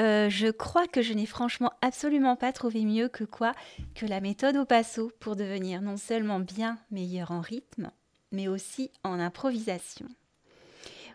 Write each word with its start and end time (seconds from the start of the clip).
euh, 0.00 0.28
je 0.28 0.48
crois 0.48 0.88
que 0.88 1.02
je 1.02 1.12
n'ai 1.12 1.26
franchement 1.26 1.72
absolument 1.80 2.34
pas 2.34 2.52
trouvé 2.52 2.84
mieux 2.84 3.08
que 3.08 3.22
quoi 3.22 3.52
que 3.94 4.06
la 4.06 4.20
méthode 4.20 4.56
au 4.56 4.64
passo 4.64 5.12
pour 5.20 5.36
devenir 5.36 5.82
non 5.82 5.96
seulement 5.96 6.40
bien 6.40 6.78
meilleur 6.90 7.30
en 7.30 7.40
rythme, 7.40 7.92
mais 8.32 8.48
aussi 8.48 8.90
en 9.04 9.20
improvisation. 9.20 10.08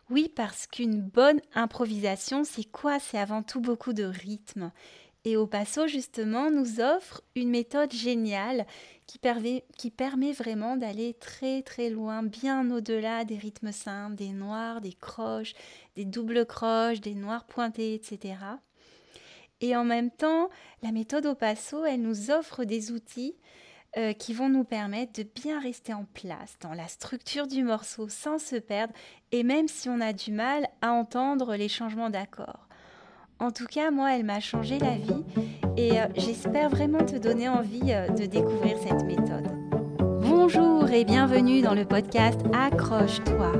Oui, 0.09 0.31
parce 0.33 0.65
qu'une 0.65 1.01
bonne 1.01 1.41
improvisation, 1.53 2.43
c'est 2.43 2.63
quoi? 2.63 2.99
C'est 2.99 3.19
avant 3.19 3.43
tout 3.43 3.59
beaucoup 3.59 3.93
de 3.93 4.05
rythme. 4.05 4.71
Et 5.25 5.35
au 5.35 5.45
passo, 5.45 5.85
justement, 5.87 6.49
nous 6.49 6.79
offre 6.79 7.21
une 7.35 7.49
méthode 7.49 7.91
géniale 7.91 8.65
qui 9.05 9.19
permet, 9.19 9.65
qui 9.77 9.91
permet 9.91 10.31
vraiment 10.31 10.77
d'aller 10.77 11.13
très 11.15 11.61
très 11.61 11.89
loin, 11.89 12.23
bien 12.23 12.71
au-delà 12.71 13.25
des 13.25 13.37
rythmes 13.37 13.73
simples, 13.73 14.15
des 14.15 14.31
noirs, 14.31 14.79
des 14.79 14.93
croches, 14.93 15.53
des 15.95 16.05
doubles 16.05 16.45
croches, 16.45 17.01
des 17.01 17.15
noirs 17.15 17.45
pointés, 17.45 17.93
etc. 17.93 18.35
Et 19.61 19.75
en 19.75 19.83
même 19.83 20.11
temps, 20.11 20.49
la 20.83 20.91
méthode 20.91 21.25
au 21.25 21.35
passo, 21.35 21.85
elle 21.85 22.01
nous 22.01 22.31
offre 22.31 22.63
des 22.63 22.91
outils 22.91 23.35
euh, 23.97 24.13
qui 24.13 24.33
vont 24.33 24.49
nous 24.49 24.63
permettre 24.63 25.13
de 25.13 25.23
bien 25.23 25.59
rester 25.59 25.93
en 25.93 26.05
place 26.13 26.57
dans 26.61 26.73
la 26.73 26.87
structure 26.87 27.47
du 27.47 27.63
morceau 27.63 28.07
sans 28.07 28.37
se 28.37 28.55
perdre 28.55 28.93
et 29.31 29.43
même 29.43 29.67
si 29.67 29.89
on 29.89 29.99
a 29.99 30.13
du 30.13 30.31
mal 30.31 30.67
à 30.81 30.91
entendre 30.91 31.55
les 31.55 31.69
changements 31.69 32.11
d'accords. 32.11 32.67
En 33.39 33.51
tout 33.51 33.65
cas, 33.65 33.89
moi, 33.89 34.15
elle 34.15 34.25
m'a 34.25 34.41
changé 34.41 34.77
la 34.77 34.95
vie 34.95 35.23
et 35.75 35.99
euh, 35.99 36.05
j'espère 36.15 36.69
vraiment 36.69 37.03
te 37.03 37.15
donner 37.15 37.49
envie 37.49 37.91
euh, 37.91 38.09
de 38.09 38.25
découvrir 38.25 38.77
cette 38.77 39.03
méthode. 39.05 39.58
Bonjour 40.41 40.89
et 40.89 41.03
bienvenue 41.03 41.61
dans 41.61 41.73
le 41.73 41.83
podcast 41.83 42.39
Accroche-toi, 42.53 43.51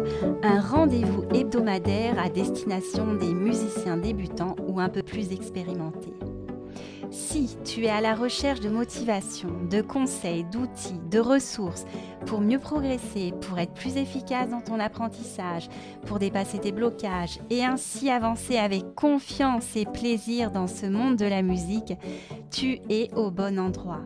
un 0.43 0.61
rendez-vous 0.61 1.25
hebdomadaire 1.35 2.17
à 2.17 2.29
destination 2.29 3.15
des 3.15 3.33
musiciens 3.33 3.97
débutants 3.97 4.55
ou 4.65 4.79
un 4.79 4.87
peu 4.87 5.03
plus 5.03 5.33
expérimentés. 5.33 6.13
Si 7.11 7.57
tu 7.65 7.83
es 7.83 7.89
à 7.89 7.99
la 7.99 8.15
recherche 8.15 8.61
de 8.61 8.69
motivation, 8.69 9.49
de 9.69 9.81
conseils, 9.81 10.45
d'outils, 10.45 11.01
de 11.11 11.19
ressources 11.19 11.83
pour 12.25 12.39
mieux 12.39 12.59
progresser, 12.59 13.33
pour 13.41 13.59
être 13.59 13.73
plus 13.73 13.97
efficace 13.97 14.49
dans 14.49 14.61
ton 14.61 14.79
apprentissage, 14.79 15.67
pour 16.05 16.17
dépasser 16.17 16.59
tes 16.59 16.71
blocages 16.71 17.39
et 17.49 17.65
ainsi 17.65 18.09
avancer 18.09 18.57
avec 18.57 18.95
confiance 18.95 19.75
et 19.75 19.85
plaisir 19.85 20.49
dans 20.49 20.67
ce 20.67 20.85
monde 20.85 21.17
de 21.17 21.25
la 21.25 21.41
musique, 21.41 21.93
tu 22.49 22.79
es 22.89 23.13
au 23.15 23.31
bon 23.31 23.59
endroit. 23.59 24.05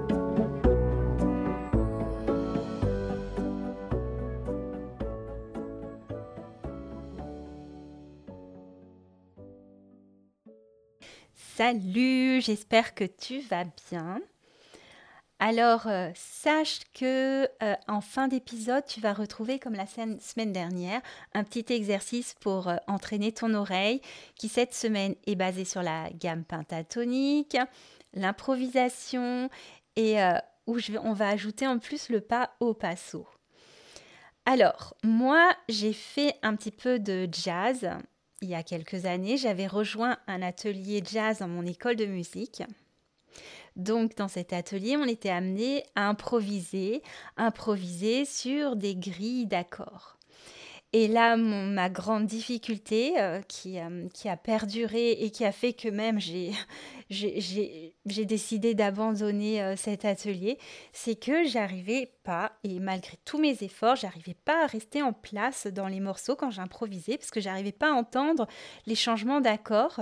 Salut, 11.63 12.41
j'espère 12.41 12.95
que 12.95 13.03
tu 13.03 13.39
vas 13.41 13.65
bien. 13.91 14.19
Alors, 15.37 15.85
euh, 15.85 16.09
sache 16.15 16.79
que 16.95 17.47
euh, 17.61 17.75
en 17.87 18.01
fin 18.01 18.27
d'épisode, 18.27 18.83
tu 18.87 18.99
vas 18.99 19.13
retrouver, 19.13 19.59
comme 19.59 19.75
la 19.75 19.85
semaine 19.85 20.53
dernière, 20.53 21.01
un 21.35 21.43
petit 21.43 21.71
exercice 21.71 22.33
pour 22.39 22.67
euh, 22.67 22.77
entraîner 22.87 23.31
ton 23.31 23.53
oreille, 23.53 24.01
qui 24.33 24.49
cette 24.49 24.73
semaine 24.73 25.13
est 25.27 25.35
basé 25.35 25.63
sur 25.63 25.83
la 25.83 26.09
gamme 26.19 26.45
pentatonique, 26.45 27.57
l'improvisation 28.15 29.47
et 29.97 30.17
où 30.65 30.79
on 31.03 31.13
va 31.13 31.27
ajouter 31.27 31.67
en 31.67 31.77
plus 31.77 32.09
le 32.09 32.21
pas 32.21 32.55
au 32.59 32.73
passo. 32.73 33.27
Alors, 34.47 34.95
moi, 35.03 35.51
j'ai 35.69 35.93
fait 35.93 36.33
un 36.41 36.55
petit 36.55 36.71
peu 36.71 36.97
de 36.97 37.29
jazz 37.31 37.87
il 38.41 38.49
y 38.49 38.55
a 38.55 38.63
quelques 38.63 39.05
années, 39.05 39.37
j'avais 39.37 39.67
rejoint 39.67 40.17
un 40.27 40.41
atelier 40.41 41.03
jazz 41.05 41.39
dans 41.39 41.47
mon 41.47 41.65
école 41.65 41.95
de 41.95 42.05
musique. 42.05 42.63
Donc 43.75 44.17
dans 44.17 44.27
cet 44.27 44.51
atelier, 44.51 44.97
on 44.97 45.05
était 45.05 45.29
amené 45.29 45.83
à 45.95 46.09
improviser, 46.09 47.01
improviser 47.37 48.25
sur 48.25 48.75
des 48.75 48.95
grilles 48.95 49.45
d'accords. 49.45 50.17
Et 50.93 51.07
là, 51.07 51.37
ma 51.37 51.89
grande 51.89 52.25
difficulté 52.25 53.17
euh, 53.17 53.41
qui, 53.47 53.79
euh, 53.79 54.09
qui, 54.13 54.27
a 54.27 54.35
perduré 54.35 55.11
et 55.11 55.31
qui 55.31 55.45
a 55.45 55.53
fait 55.53 55.71
que 55.71 55.87
même 55.87 56.19
j'ai 57.09 58.25
décidé 58.25 58.73
d'abandonner 58.73 59.61
euh, 59.61 59.77
cet 59.77 60.03
atelier, 60.03 60.57
c'est 60.91 61.15
que 61.15 61.45
j'arrivais 61.45 62.11
pas, 62.23 62.51
et 62.65 62.79
malgré 62.79 63.17
tous 63.23 63.39
mes 63.39 63.63
efforts, 63.63 63.95
j'arrivais 63.95 64.35
pas 64.43 64.65
à 64.65 64.67
rester 64.67 65.01
en 65.01 65.13
place 65.13 65.67
dans 65.67 65.87
les 65.87 66.01
morceaux 66.01 66.35
quand 66.35 66.51
j'improvisais, 66.51 67.17
parce 67.17 67.31
que 67.31 67.39
j'arrivais 67.39 67.71
pas 67.71 67.91
à 67.91 67.93
entendre 67.93 68.45
les 68.85 68.95
changements 68.95 69.39
d'accords 69.39 70.01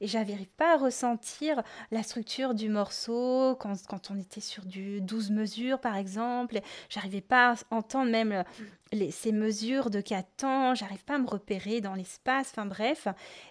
et 0.00 0.06
j'arrivais 0.06 0.48
pas 0.56 0.74
à 0.74 0.76
ressentir 0.78 1.62
la 1.90 2.02
structure 2.02 2.54
du 2.54 2.68
morceau 2.68 3.56
quand, 3.60 3.74
quand 3.86 4.10
on 4.10 4.18
était 4.18 4.40
sur 4.40 4.64
du 4.64 5.00
12 5.00 5.30
mesures 5.30 5.78
par 5.78 5.96
exemple. 5.96 6.60
J'arrivais 6.88 7.20
pas 7.20 7.52
à 7.52 7.74
entendre 7.74 8.10
même 8.10 8.44
les, 8.92 9.10
ces 9.10 9.32
mesures 9.32 9.90
de 9.90 10.00
4 10.00 10.26
temps, 10.36 10.74
j'arrive 10.74 11.04
pas 11.04 11.14
à 11.16 11.18
me 11.18 11.28
repérer 11.28 11.80
dans 11.80 11.94
l'espace, 11.94 12.50
enfin 12.50 12.66
bref. 12.66 13.08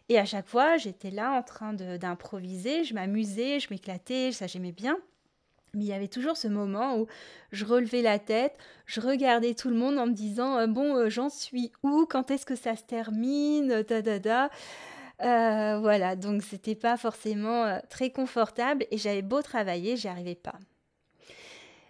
Et 0.09 0.17
à 0.17 0.25
chaque 0.25 0.47
fois, 0.47 0.77
j'étais 0.77 1.11
là 1.11 1.31
en 1.31 1.43
train 1.43 1.73
d'improviser, 1.73 2.83
je 2.83 2.93
m'amusais, 2.93 3.59
je 3.59 3.67
m'éclatais, 3.71 4.31
ça 4.31 4.47
j'aimais 4.47 4.71
bien. 4.71 4.97
Mais 5.75 5.83
il 5.83 5.87
y 5.87 5.93
avait 5.93 6.07
toujours 6.07 6.35
ce 6.35 6.47
moment 6.47 6.97
où 6.97 7.05
je 7.51 7.63
relevais 7.63 8.01
la 8.01 8.17
tête, 8.17 8.57
je 8.87 9.01
regardais 9.01 9.53
tout 9.53 9.69
le 9.69 9.75
monde 9.75 9.99
en 9.99 10.07
me 10.07 10.13
disant 10.13 10.57
euh, 10.57 10.65
bon 10.65 10.95
euh, 10.95 11.09
j'en 11.09 11.29
suis 11.29 11.71
où, 11.83 12.07
quand 12.09 12.31
est-ce 12.31 12.45
que 12.45 12.55
ça 12.55 12.75
se 12.75 12.83
termine, 12.83 13.83
da 13.83 14.01
da 14.01 14.17
da. 14.17 14.49
Euh, 15.21 15.79
voilà, 15.79 16.15
donc 16.15 16.43
c'était 16.43 16.75
pas 16.75 16.95
forcément 16.95 17.65
euh, 17.65 17.79
très 17.89 18.09
confortable 18.09 18.85
et 18.89 18.97
j'avais 18.97 19.21
beau 19.21 19.41
travailler, 19.41 19.97
j'y 19.97 20.07
arrivais 20.07 20.35
pas. 20.35 20.55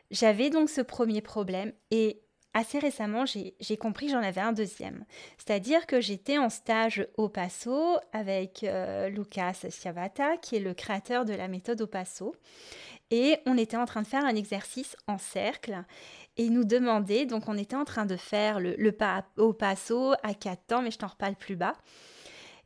J'avais 0.09 0.49
donc 0.49 0.69
ce 0.69 0.81
premier 0.81 1.21
problème 1.21 1.71
et 1.91 2.23
assez 2.55 2.79
récemment, 2.79 3.25
j'ai 3.25 3.77
compris 3.77 4.07
que 4.07 4.13
j'en 4.13 4.23
avais 4.23 4.41
un 4.41 4.53
deuxième. 4.53 5.05
C'est-à-dire 5.37 5.85
que 5.85 6.01
j'étais 6.01 6.39
en 6.39 6.49
stage 6.49 7.07
au 7.15 7.29
Passo 7.29 7.97
avec 8.11 8.63
euh, 8.63 9.09
Lucas 9.09 9.65
Sciavata, 9.69 10.37
qui 10.37 10.55
est 10.55 10.59
le 10.59 10.73
créateur 10.73 11.25
de 11.25 11.33
la 11.33 11.47
méthode 11.47 11.81
au 11.81 11.87
Passo. 11.87 12.35
Et 13.11 13.37
on 13.45 13.55
était 13.55 13.77
en 13.77 13.85
train 13.85 14.01
de 14.01 14.07
faire 14.07 14.25
un 14.25 14.35
exercice 14.35 14.97
en 15.07 15.19
cercle. 15.19 15.83
Et 16.37 16.45
il 16.45 16.53
nous 16.53 16.65
demandait, 16.65 17.25
donc 17.27 17.47
on 17.47 17.57
était 17.57 17.75
en 17.75 17.85
train 17.85 18.05
de 18.07 18.15
faire 18.15 18.59
le, 18.59 18.75
le 18.77 18.91
pas 18.91 19.25
au 19.37 19.53
Passo 19.53 20.13
à 20.23 20.33
quatre 20.33 20.65
temps, 20.65 20.81
mais 20.81 20.91
je 20.91 20.97
t'en 20.97 21.07
reparle 21.07 21.35
plus 21.35 21.55
bas. 21.55 21.75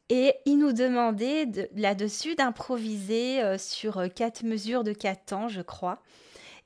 Et 0.09 0.33
il 0.45 0.57
nous 0.57 0.73
demandait 0.73 1.47
là-dessus 1.75 2.35
d'improviser 2.35 3.41
euh, 3.41 3.57
sur 3.57 3.97
euh, 3.97 4.07
quatre 4.09 4.43
mesures 4.43 4.83
de 4.83 4.93
quatre 4.93 5.25
temps, 5.25 5.47
je 5.47 5.61
crois, 5.61 6.01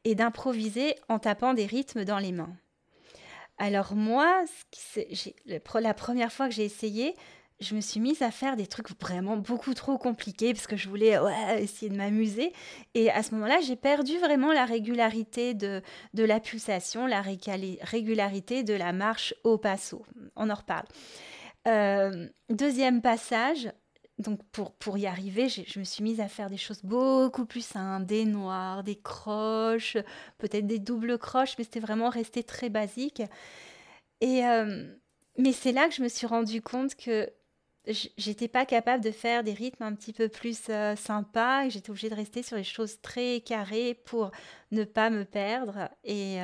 et 0.04 0.16
d'improviser 0.16 0.96
en 1.08 1.20
tapant 1.20 1.54
des 1.54 1.66
rythmes 1.66 2.04
dans 2.04 2.20
les 2.20 2.32
mains. 2.32 2.56
Alors 3.58 3.96
moi, 3.96 4.44
la 5.76 5.94
première 5.94 6.32
fois 6.32 6.48
que 6.48 6.54
j'ai 6.54 6.66
essayé, 6.66 7.16
je 7.60 7.74
me 7.74 7.82
suis 7.82 8.00
mise 8.00 8.22
à 8.22 8.30
faire 8.30 8.56
des 8.56 8.68
trucs 8.68 8.90
vraiment 9.00 9.36
beaucoup 9.36 9.74
trop 9.74 9.98
compliqués 9.98 10.54
parce 10.54 10.68
que 10.68 10.76
je 10.76 10.88
voulais 10.88 11.18
essayer 11.58 11.90
de 11.90 11.98
m'amuser. 11.98 12.54
Et 12.94 13.10
à 13.10 13.24
ce 13.24 13.34
moment-là, 13.34 13.60
j'ai 13.62 13.76
perdu 13.76 14.18
vraiment 14.20 14.54
la 14.54 14.66
régularité 14.66 15.56
de, 15.56 15.82
de 16.14 16.24
la 16.24 16.40
pulsation, 16.40 17.08
la 17.08 17.22
régularité 17.22 18.64
de 18.64 18.76
la 18.76 18.94
marche 18.94 19.34
au 19.44 19.58
passo. 19.58 20.06
On 20.36 20.52
en 20.52 20.56
reparle. 20.56 20.86
Euh, 21.68 22.28
deuxième 22.50 23.02
passage, 23.02 23.70
donc 24.20 24.40
pour, 24.52 24.74
pour 24.74 24.98
y 24.98 25.06
arriver, 25.06 25.50
je 25.50 25.80
me 25.80 25.84
suis 25.84 26.04
mise 26.04 26.22
à 26.22 26.28
faire 26.28 26.50
des 26.50 26.58
choses 26.58 26.82
beaucoup 26.84 27.46
plus 27.46 27.66
simples, 27.66 28.06
des 28.06 28.26
noirs, 28.26 28.84
des 28.84 28.96
croches, 28.96 29.98
peut-être 30.38 30.66
des 30.66 30.80
doubles 30.80 31.18
croches, 31.18 31.56
mais 31.58 31.64
c'était 31.66 31.80
vraiment 31.80 32.10
resté 32.10 32.44
très 32.44 32.70
basique. 32.70 33.22
Et 34.22 34.46
euh, 34.46 34.88
mais 35.38 35.52
c'est 35.52 35.72
là 35.72 35.88
que 35.88 35.94
je 35.94 36.02
me 36.02 36.08
suis 36.08 36.26
rendu 36.26 36.62
compte 36.62 36.96
que 36.96 37.30
j'étais 38.18 38.48
pas 38.48 38.66
capable 38.66 39.04
de 39.04 39.12
faire 39.12 39.44
des 39.44 39.54
rythmes 39.54 39.84
un 39.84 39.94
petit 39.94 40.14
peu 40.14 40.30
plus 40.30 40.64
euh, 40.70 40.96
sympas, 40.96 41.70
j'étais 41.70 41.90
obligée 41.90 42.10
de 42.10 42.16
rester 42.16 42.44
sur 42.44 42.58
les 42.58 42.64
choses 42.64 43.00
très 43.02 43.42
carrées 43.42 43.94
pour 44.06 44.32
ne 44.72 44.84
pas 44.84 45.10
me 45.10 45.26
perdre. 45.26 45.90
Et 46.04 46.40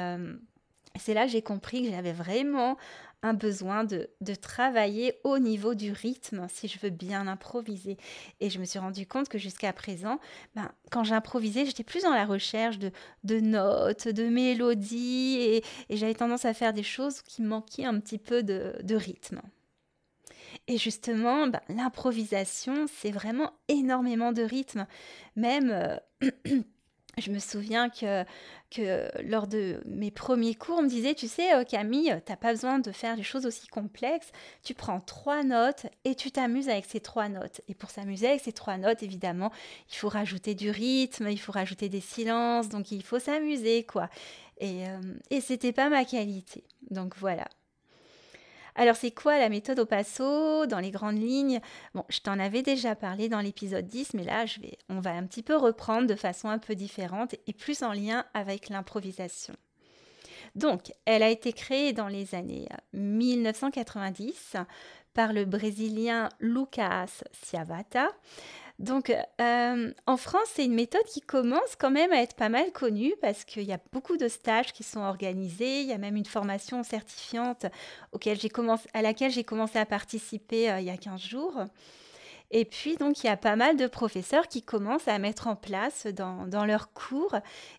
c'est 0.99 1.13
là 1.13 1.25
que 1.25 1.31
j'ai 1.31 1.41
compris 1.41 1.83
que 1.83 1.91
j'avais 1.91 2.13
vraiment 2.13 2.77
un 3.23 3.33
besoin 3.33 3.85
de, 3.85 4.09
travailler 4.41 5.15
au 5.23 5.39
niveau 5.39 5.73
du 5.73 5.91
rythme 5.91 6.45
si 6.49 6.67
je 6.67 6.77
veux 6.79 6.89
bien 6.89 7.27
improviser. 7.27 7.97
Et 8.41 8.49
je 8.49 8.59
me 8.59 8.65
suis 8.65 8.79
rendu 8.79 9.07
compte 9.07 9.29
que 9.29 9.37
jusqu'à 9.37 9.71
présent, 9.71 10.19
ben, 10.55 10.69
quand 10.91 11.03
j'improvisais, 11.03 11.65
j'étais 11.65 11.83
plus 11.83 12.03
dans 12.03 12.13
la 12.13 12.25
recherche 12.25 12.77
de, 12.79 13.39
notes, 13.39 14.09
de 14.09 14.27
mélodies, 14.27 15.37
et, 15.39 15.63
j'avais 15.89 16.13
tendance 16.13 16.45
à 16.45 16.53
faire 16.53 16.73
des 16.73 16.83
choses 16.83 17.21
qui 17.21 17.41
manquaient 17.41 17.85
un 17.85 17.99
petit 17.99 18.17
peu 18.17 18.43
de, 18.43 18.95
rythme. 18.95 19.41
Et 20.67 20.77
justement, 20.77 21.47
ben, 21.47 21.61
l'improvisation, 21.69 22.85
c'est 22.87 23.11
vraiment 23.11 23.53
énormément 23.69 24.33
de 24.33 24.43
rythme. 24.43 24.85
Même, 25.35 25.71
euh, 25.71 25.97
je 27.17 27.31
me 27.31 27.39
souviens 27.39 27.89
que, 27.89 28.25
lors 29.23 29.47
de 29.47 29.81
mes 29.85 30.09
premiers 30.09 30.55
cours, 30.55 30.79
on 30.79 30.83
me 30.83 30.89
disait, 30.89 31.13
tu 31.13 31.27
sais, 31.27 31.53
euh, 31.53 31.63
Camille, 31.63 32.19
t'as 32.25 32.35
pas 32.35 32.51
besoin 32.51 32.79
de 32.79 32.91
faire 32.91 33.15
des 33.15 33.23
choses 33.23 33.45
aussi 33.45 33.67
complexes. 33.67 34.31
Tu 34.63 34.73
prends 34.73 34.99
trois 34.99 35.43
notes 35.43 35.85
et 36.05 36.15
tu 36.15 36.31
t'amuses 36.31 36.69
avec 36.69 36.85
ces 36.85 36.99
trois 36.99 37.29
notes. 37.29 37.61
Et 37.67 37.75
pour 37.75 37.91
s'amuser 37.91 38.29
avec 38.29 38.41
ces 38.41 38.51
trois 38.51 38.77
notes, 38.77 39.03
évidemment, 39.03 39.51
il 39.91 39.95
faut 39.95 40.09
rajouter 40.09 40.55
du 40.55 40.71
rythme, 40.71 41.27
il 41.29 41.39
faut 41.39 41.51
rajouter 41.51 41.87
des 41.87 42.01
silences, 42.01 42.69
donc 42.69 42.91
il 42.91 43.03
faut 43.03 43.19
s'amuser, 43.19 43.83
quoi. 43.83 44.09
Et, 44.57 44.87
euh, 44.87 44.99
et 45.29 45.41
c'était 45.41 45.73
pas 45.73 45.89
ma 45.89 46.05
qualité. 46.05 46.63
Donc 46.89 47.15
voilà. 47.17 47.45
Alors 48.75 48.95
c'est 48.95 49.11
quoi 49.11 49.37
la 49.37 49.49
méthode 49.49 49.79
au 49.79 49.85
passo 49.85 50.65
dans 50.65 50.79
les 50.79 50.91
grandes 50.91 51.19
lignes? 51.19 51.59
Bon, 51.93 52.03
je 52.09 52.19
t'en 52.19 52.39
avais 52.39 52.61
déjà 52.61 52.95
parlé 52.95 53.29
dans 53.29 53.39
l'épisode 53.39 53.87
10, 53.87 54.13
mais 54.15 54.23
là 54.23 54.45
on 54.89 54.99
va 54.99 55.11
un 55.11 55.23
petit 55.25 55.43
peu 55.43 55.55
reprendre 55.55 56.07
de 56.07 56.15
façon 56.15 56.49
un 56.49 56.59
peu 56.59 56.75
différente 56.75 57.35
et 57.47 57.53
plus 57.53 57.83
en 57.83 57.93
lien 57.93 58.25
avec 58.33 58.69
l'improvisation. 58.69 59.53
Donc, 60.55 60.91
elle 61.05 61.23
a 61.23 61.29
été 61.29 61.51
créée 61.51 61.93
dans 61.93 62.07
les 62.07 62.35
années 62.35 62.67
1990 62.93 64.55
par 65.13 65.33
le 65.33 65.45
Brésilien 65.45 66.29
Lucas 66.39 67.23
Ciavata. 67.31 68.09
Donc, 68.83 69.15
euh, 69.39 69.93
en 70.07 70.17
France, 70.17 70.49
c'est 70.55 70.65
une 70.65 70.73
méthode 70.73 71.05
qui 71.05 71.21
commence 71.21 71.77
quand 71.79 71.89
même 71.89 72.11
à 72.11 72.21
être 72.21 72.35
pas 72.35 72.49
mal 72.49 72.69
connue 72.73 73.13
parce 73.21 73.45
qu'il 73.45 73.63
y 73.63 73.71
a 73.71 73.79
beaucoup 73.93 74.17
de 74.17 74.27
stages 74.27 74.73
qui 74.73 74.83
sont 74.83 74.99
organisés. 74.99 75.79
Il 75.79 75.87
y 75.87 75.93
a 75.93 75.97
même 75.97 76.17
une 76.17 76.25
formation 76.25 76.83
certifiante 76.83 77.65
à 77.65 79.01
laquelle 79.01 79.31
j'ai 79.31 79.45
commencé 79.45 79.79
à 79.79 79.85
participer 79.85 80.69
euh, 80.69 80.81
il 80.81 80.85
y 80.85 80.89
a 80.89 80.97
15 80.97 81.21
jours. 81.21 81.61
Et 82.51 82.65
puis, 82.65 82.97
donc, 82.97 83.23
il 83.23 83.27
y 83.27 83.29
a 83.29 83.37
pas 83.37 83.55
mal 83.55 83.77
de 83.77 83.87
professeurs 83.87 84.49
qui 84.49 84.61
commencent 84.61 85.07
à 85.07 85.17
mettre 85.17 85.47
en 85.47 85.55
place 85.55 86.05
dans, 86.07 86.65
leurs 86.65 86.91
cours. 86.91 87.37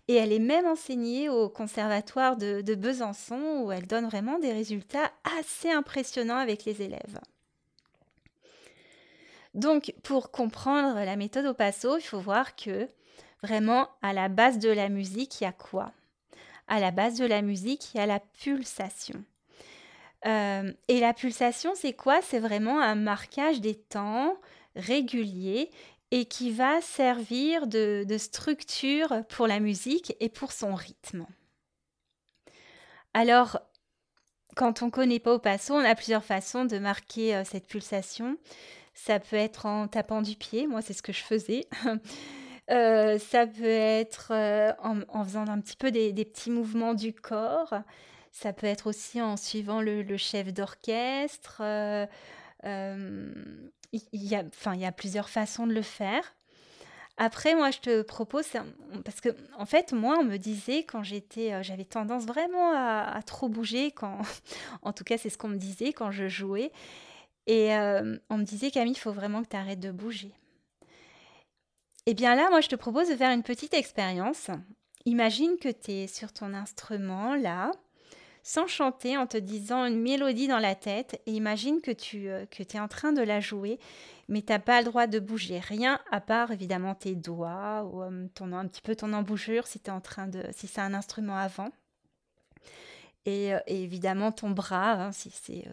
Et 0.09 0.15
elle 0.15 0.33
est 0.33 0.39
même 0.39 0.65
enseignée 0.65 1.29
au 1.29 1.51
conservatoire 1.51 2.39
de 2.39 2.75
Besançon 2.75 3.61
où 3.63 3.73
elle 3.73 3.87
donne 3.87 4.07
vraiment 4.07 4.39
des 4.39 4.53
résultats 4.53 5.13
assez 5.39 5.71
impressionnants 5.71 6.39
avec 6.39 6.65
les 6.65 6.81
élèves. 6.81 7.21
Donc, 9.55 9.95
pour 10.03 10.31
comprendre 10.31 10.97
la 10.97 11.17
méthode 11.17 11.47
au 11.47 11.55
passo, 11.55 11.97
il 11.97 12.03
faut 12.03 12.19
voir 12.19 12.57
que 12.57 12.89
vraiment, 13.43 13.89
à 14.03 14.13
la 14.13 14.29
base 14.29 14.59
de 14.59 14.71
la 14.71 14.89
musique, 14.89 15.41
il 15.41 15.45
y 15.45 15.47
a 15.47 15.53
quoi? 15.53 15.93
À 16.67 16.81
la 16.81 16.91
base 16.91 17.19
de 17.19 17.27
la 17.27 17.43
musique, 17.43 17.95
il 17.95 17.99
y 17.99 18.01
a 18.01 18.07
la 18.07 18.21
pulsation. 18.21 19.25
Euh, 20.27 20.73
et 20.89 21.01
la 21.01 21.13
pulsation, 21.13 21.73
c'est 21.75 21.93
quoi? 21.93 22.21
C'est 22.23 22.39
vraiment 22.39 22.81
un 22.81 22.95
marquage 22.95 23.61
des 23.61 23.75
temps 23.75 24.37
régulier 24.75 25.71
et 26.11 26.25
qui 26.25 26.51
va 26.51 26.81
servir 26.81 27.67
de, 27.67 28.07
structure 28.19 29.25
pour 29.29 29.47
la 29.47 29.61
musique 29.61 30.17
et 30.21 30.29
pour 30.29 30.53
son 30.53 30.75
rythme. 30.75 31.27
Alors, 33.13 33.59
quand 34.57 34.83
on 34.83 34.87
ne 34.87 34.91
connaît 34.91 35.19
pas 35.19 35.35
au 35.35 35.39
passo, 35.39 35.75
on 35.75 35.85
a 35.85 35.95
plusieurs 35.95 36.25
façons 36.25 36.65
de 36.65 36.79
marquer 36.79 37.35
euh, 37.35 37.45
cette 37.45 37.67
pulsation. 37.67 38.39
Ça 38.95 39.19
peut 39.19 39.37
être 39.37 39.67
en 39.67 39.89
tapant 39.89 40.23
du 40.23 40.37
pied, 40.37 40.67
moi 40.67 40.81
c'est 40.81 40.93
ce 40.93 41.03
que 41.03 41.13
je 41.13 41.23
faisais. 41.23 41.67
Euh, 42.71 43.19
ça 43.19 43.47
peut 43.47 43.65
être 43.65 44.29
euh, 44.31 44.73
en, 44.79 45.25
faisant 45.25 45.47
un 45.47 45.61
petit 45.61 45.77
peu 45.77 45.91
des, 45.91 46.13
petits 46.13 46.51
mouvements 46.51 46.95
du 46.95 47.13
corps. 47.13 47.75
Ça 48.33 48.53
peut 48.53 48.67
être 48.67 48.87
aussi 48.87 49.21
en 49.21 49.37
suivant 49.37 49.81
le, 49.81 50.17
chef 50.17 50.53
d'orchestre. 50.53 51.61
Euh, 51.61 52.07
il, 53.93 54.03
y 54.13 54.35
a, 54.35 54.45
il 54.73 54.81
y 54.81 54.87
a 54.87 54.93
plusieurs 54.93 55.29
façons 55.29 55.67
de 55.67 55.75
le 55.75 55.83
faire. 55.83 56.35
Après, 57.17 57.55
moi, 57.55 57.71
je 57.71 57.79
te 57.79 58.03
propose, 58.03 58.47
parce 59.05 59.21
que, 59.21 59.29
en 59.57 59.67
fait, 59.67 59.93
moi, 59.93 60.17
on 60.19 60.25
me 60.25 60.37
disait 60.37 60.85
quand 60.85 61.05
j'étais, 61.05 61.63
j'avais 61.63 61.85
tendance 61.85 62.25
vraiment 62.25 62.73
à, 62.73 63.03
à, 63.15 63.23
trop 63.23 63.49
bouger, 63.49 63.93
quand, 63.93 64.23
en 64.83 64.93
tout 64.93 65.05
cas, 65.05 65.19
c'est 65.19 65.29
ce 65.29 65.39
qu'on 65.39 65.49
me 65.49 65.59
disait 65.59 65.93
quand 65.93 66.11
je 66.11 66.29
jouais. 66.29 66.73
Et 67.47 67.75
euh, 67.75 68.17
on 68.31 68.39
me 68.39 68.45
disait, 68.45 68.71
Camille, 68.71 68.95
il 68.95 68.99
faut 68.99 69.13
vraiment 69.13 69.43
que 69.43 69.49
tu 69.49 69.57
arrêtes 69.57 69.81
de 69.81 69.91
bouger. 69.91 70.33
Eh 72.07 72.15
bien 72.15 72.35
là, 72.35 72.49
moi, 72.51 72.61
je 72.61 72.69
te 72.69 72.77
propose 72.77 73.09
de 73.09 73.17
faire 73.17 73.33
une 73.33 73.43
petite 73.43 73.75
expérience. 73.75 74.51
Imagine 75.07 75.57
que 75.59 75.69
tu 75.69 75.91
es 75.91 76.07
sur 76.07 76.33
ton 76.33 76.55
instrument, 76.55 77.35
là, 77.35 77.71
sans 78.43 78.67
chanter, 78.67 79.17
en 79.17 79.27
te 79.27 79.39
disant 79.39 79.87
une 79.87 80.01
mélodie 80.01 80.49
dans 80.49 80.59
la 80.59 80.75
tête, 80.75 81.21
et 81.27 81.33
imagine 81.33 81.81
que 81.81 81.91
tu 81.91 82.29
euh, 82.29 82.45
que 82.47 82.63
es 82.63 82.79
en 82.79 82.89
train 82.89 83.13
de 83.13 83.23
la 83.23 83.41
jouer, 83.41 83.79
mais 84.29 84.43
tu 84.43 84.53
n'as 84.53 84.59
pas 84.59 84.81
le 84.81 84.87
droit 84.87 85.07
de 85.07 85.19
bouger, 85.19 85.61
rien 85.61 85.99
à 86.11 86.21
part 86.21 86.51
évidemment 86.51 86.95
tes 86.95 87.15
doigts 87.15 87.89
ou 87.91 88.03
euh, 88.03 88.27
ton, 88.35 88.53
un 88.53 88.67
petit 88.67 88.83
peu 88.83 88.95
ton 88.95 89.13
embouchure 89.15 89.67
si, 89.67 89.81
en 89.89 90.01
train 90.01 90.27
de, 90.27 90.43
si 90.53 90.67
c'est 90.67 90.83
un 90.83 90.95
instrument 90.95 91.37
avant. 91.37 91.71
Et, 93.27 93.53
évidemment 93.67 94.33
ton 94.33 94.51
bras, 94.51 94.93
hein, 94.93 95.13
si 95.13 95.31
c'est 95.31 95.67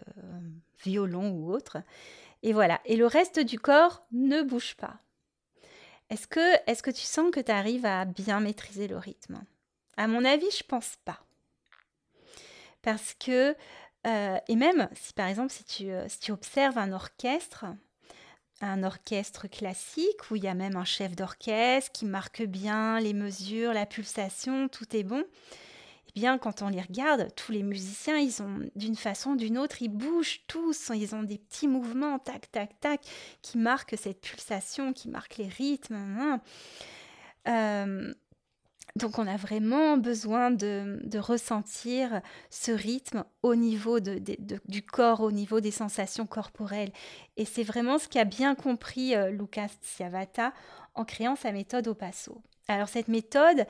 violon 0.82 1.30
ou 1.30 1.52
autre. 1.52 1.78
Et 2.42 2.52
voilà. 2.52 2.80
Et 2.84 2.96
le 2.96 3.06
reste 3.06 3.38
du 3.38 3.58
corps 3.58 4.04
ne 4.12 4.42
bouge 4.42 4.74
pas. 4.74 4.96
Est-ce 6.10 6.26
que, 6.26 6.54
est 6.66 6.82
que 6.82 6.90
tu 6.90 7.02
sens 7.02 7.30
que 7.30 7.40
tu 7.40 7.52
arrives 7.52 7.86
à 7.86 8.04
bien 8.04 8.40
maîtriser 8.40 8.88
le 8.88 8.98
rythme? 8.98 9.42
À 9.96 10.06
mon 10.06 10.24
avis, 10.24 10.50
je 10.50 10.62
pense 10.62 10.96
pas. 11.04 11.20
Parce 12.82 13.14
que, 13.14 13.56
euh, 14.06 14.38
et 14.48 14.56
même 14.56 14.88
si 14.94 15.12
par 15.12 15.28
exemple, 15.28 15.52
si 15.52 15.64
tu, 15.64 15.90
euh, 15.90 16.08
si 16.08 16.18
tu 16.18 16.32
observes 16.32 16.76
un 16.76 16.92
orchestre, 16.92 17.64
un 18.60 18.82
orchestre 18.82 19.48
classique 19.48 20.30
où 20.30 20.36
il 20.36 20.44
y 20.44 20.48
a 20.48 20.54
même 20.54 20.76
un 20.76 20.84
chef 20.84 21.16
d'orchestre 21.16 21.92
qui 21.92 22.04
marque 22.04 22.42
bien 22.42 23.00
les 23.00 23.14
mesures, 23.14 23.72
la 23.72 23.86
pulsation, 23.86 24.68
tout 24.68 24.96
est 24.96 25.04
bon, 25.04 25.24
bien, 26.14 26.38
quand 26.38 26.62
on 26.62 26.68
les 26.68 26.80
regarde, 26.80 27.28
tous 27.34 27.52
les 27.52 27.62
musiciens, 27.62 28.18
ils 28.18 28.42
ont 28.42 28.60
d'une 28.76 28.96
façon 28.96 29.30
ou 29.30 29.36
d'une 29.36 29.58
autre, 29.58 29.82
ils 29.82 29.88
bougent 29.88 30.42
tous, 30.46 30.90
ils 30.94 31.14
ont 31.14 31.22
des 31.22 31.38
petits 31.38 31.68
mouvements, 31.68 32.18
tac, 32.18 32.50
tac, 32.50 32.78
tac, 32.80 33.00
qui 33.42 33.58
marquent 33.58 33.96
cette 33.98 34.20
pulsation, 34.20 34.92
qui 34.92 35.08
marquent 35.08 35.38
les 35.38 35.48
rythmes. 35.48 36.40
Euh, 37.48 38.14
donc 38.96 39.18
on 39.18 39.26
a 39.26 39.36
vraiment 39.36 39.96
besoin 39.96 40.50
de, 40.50 41.18
ressentir 41.18 42.20
ce 42.50 42.72
rythme 42.72 43.24
au 43.42 43.54
niveau 43.54 44.00
du 44.00 44.82
corps, 44.82 45.20
au 45.20 45.32
niveau 45.32 45.60
des 45.60 45.70
sensations 45.70 46.26
corporelles. 46.26 46.92
Et 47.36 47.44
c'est 47.44 47.62
vraiment 47.62 47.98
ce 47.98 48.08
qu'a 48.08 48.24
bien 48.24 48.54
compris 48.54 49.14
euh, 49.14 49.30
Lucas 49.30 49.70
Ciavata 49.80 50.52
en 50.94 51.04
créant 51.04 51.36
sa 51.36 51.52
méthode 51.52 51.88
au 51.88 51.94
passo. 51.94 52.42
Alors 52.68 52.88
cette 52.88 53.08
méthode, 53.08 53.66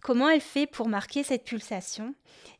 comment 0.00 0.28
elle 0.28 0.40
fait 0.40 0.66
pour 0.66 0.88
marquer 0.88 1.22
cette 1.22 1.44
pulsation? 1.44 2.14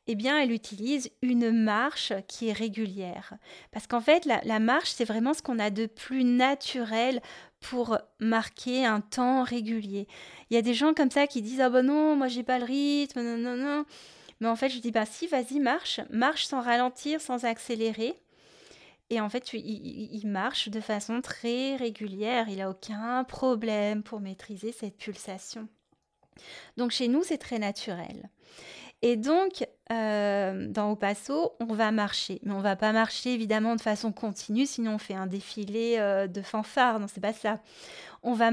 Eh 0.06 0.14
bien, 0.14 0.40
elle 0.40 0.52
utilise 0.52 1.10
une 1.20 1.50
marche 1.50 2.14
qui 2.28 2.48
est 2.48 2.52
régulière. 2.52 3.34
Parce 3.72 3.86
qu'en 3.86 4.00
fait, 4.00 4.24
la, 4.24 4.58
marche, 4.58 4.90
c'est 4.90 5.04
vraiment 5.04 5.34
ce 5.34 5.42
qu'on 5.42 5.58
a 5.58 5.68
de 5.70 5.84
plus 5.84 6.24
naturel 6.24 7.20
pour 7.60 7.98
marquer 8.18 8.86
un 8.86 9.00
temps 9.00 9.42
régulier. 9.42 10.08
Il 10.50 10.54
y 10.54 10.56
a 10.56 10.62
des 10.62 10.72
gens 10.72 10.94
comme 10.94 11.10
ça 11.10 11.26
qui 11.26 11.42
disent 11.42 11.60
Ah 11.60 11.68
ben 11.68 11.82
non, 11.82 12.16
moi 12.16 12.28
j'ai 12.28 12.42
pas 12.42 12.58
le 12.58 12.64
rythme, 12.64 13.22
non, 13.22 13.36
non, 13.36 13.56
non. 13.56 13.84
Mais 14.40 14.48
en 14.48 14.56
fait, 14.56 14.70
je 14.70 14.78
dis 14.78 14.92
Bah 14.92 15.04
si, 15.04 15.26
vas-y, 15.26 15.60
marche. 15.60 16.00
Marche 16.10 16.46
sans 16.46 16.62
ralentir, 16.62 17.20
sans 17.20 17.44
accélérer. 17.44 18.14
Et 19.10 19.20
en 19.20 19.28
fait, 19.28 19.52
il, 19.54 20.26
marche 20.26 20.68
de 20.68 20.80
façon 20.80 21.22
très 21.22 21.76
régulière. 21.76 22.48
Il 22.48 22.58
n'a 22.58 22.70
aucun 22.70 23.24
problème 23.24 24.02
pour 24.02 24.20
maîtriser 24.20 24.72
cette 24.72 24.98
pulsation. 24.98 25.68
Donc 26.76 26.90
chez 26.90 27.08
nous, 27.08 27.22
c'est 27.22 27.38
très 27.38 27.58
naturel. 27.58 28.28
Et 29.00 29.16
donc, 29.16 29.66
euh, 29.92 30.66
dans 30.68 30.90
Au 30.90 30.96
Passo, 30.96 31.52
on 31.60 31.72
va 31.72 31.92
marcher. 31.92 32.40
Mais 32.42 32.52
on 32.52 32.60
va 32.60 32.74
pas 32.74 32.92
marcher 32.92 33.32
évidemment 33.32 33.76
de 33.76 33.80
façon 33.80 34.12
continue, 34.12 34.66
sinon 34.66 34.94
on 34.94 34.98
fait 34.98 35.14
un 35.14 35.26
défilé 35.26 35.96
euh, 35.98 36.26
de 36.26 36.42
fanfare. 36.42 36.98
Non, 36.98 37.06
c'est 37.06 37.20
pas 37.20 37.32
ça. 37.32 37.60
On 38.22 38.32
va, 38.32 38.50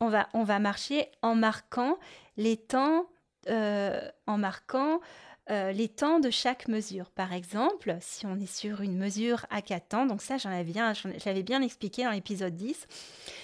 on, 0.00 0.08
va, 0.08 0.28
on 0.32 0.44
va 0.44 0.58
marcher 0.60 1.08
en 1.22 1.34
marquant 1.34 1.98
les 2.36 2.56
temps, 2.56 3.06
euh, 3.48 4.00
en 4.26 4.38
marquant 4.38 5.00
les 5.48 5.88
temps 5.88 6.20
de 6.20 6.30
chaque 6.30 6.68
mesure. 6.68 7.10
Par 7.10 7.32
exemple, 7.32 7.96
si 7.98 8.24
on 8.24 8.36
est 8.36 8.46
sur 8.46 8.82
une 8.82 8.96
mesure 8.96 9.46
à 9.50 9.62
4 9.62 9.88
temps, 9.88 10.06
donc 10.06 10.22
ça, 10.22 10.38
j'en 10.38 10.48
avais 10.48 10.62
bien, 10.62 10.92
j'avais 11.16 11.42
bien 11.42 11.60
expliqué 11.60 12.04
dans 12.04 12.12
l'épisode 12.12 12.54
10. 12.54 12.86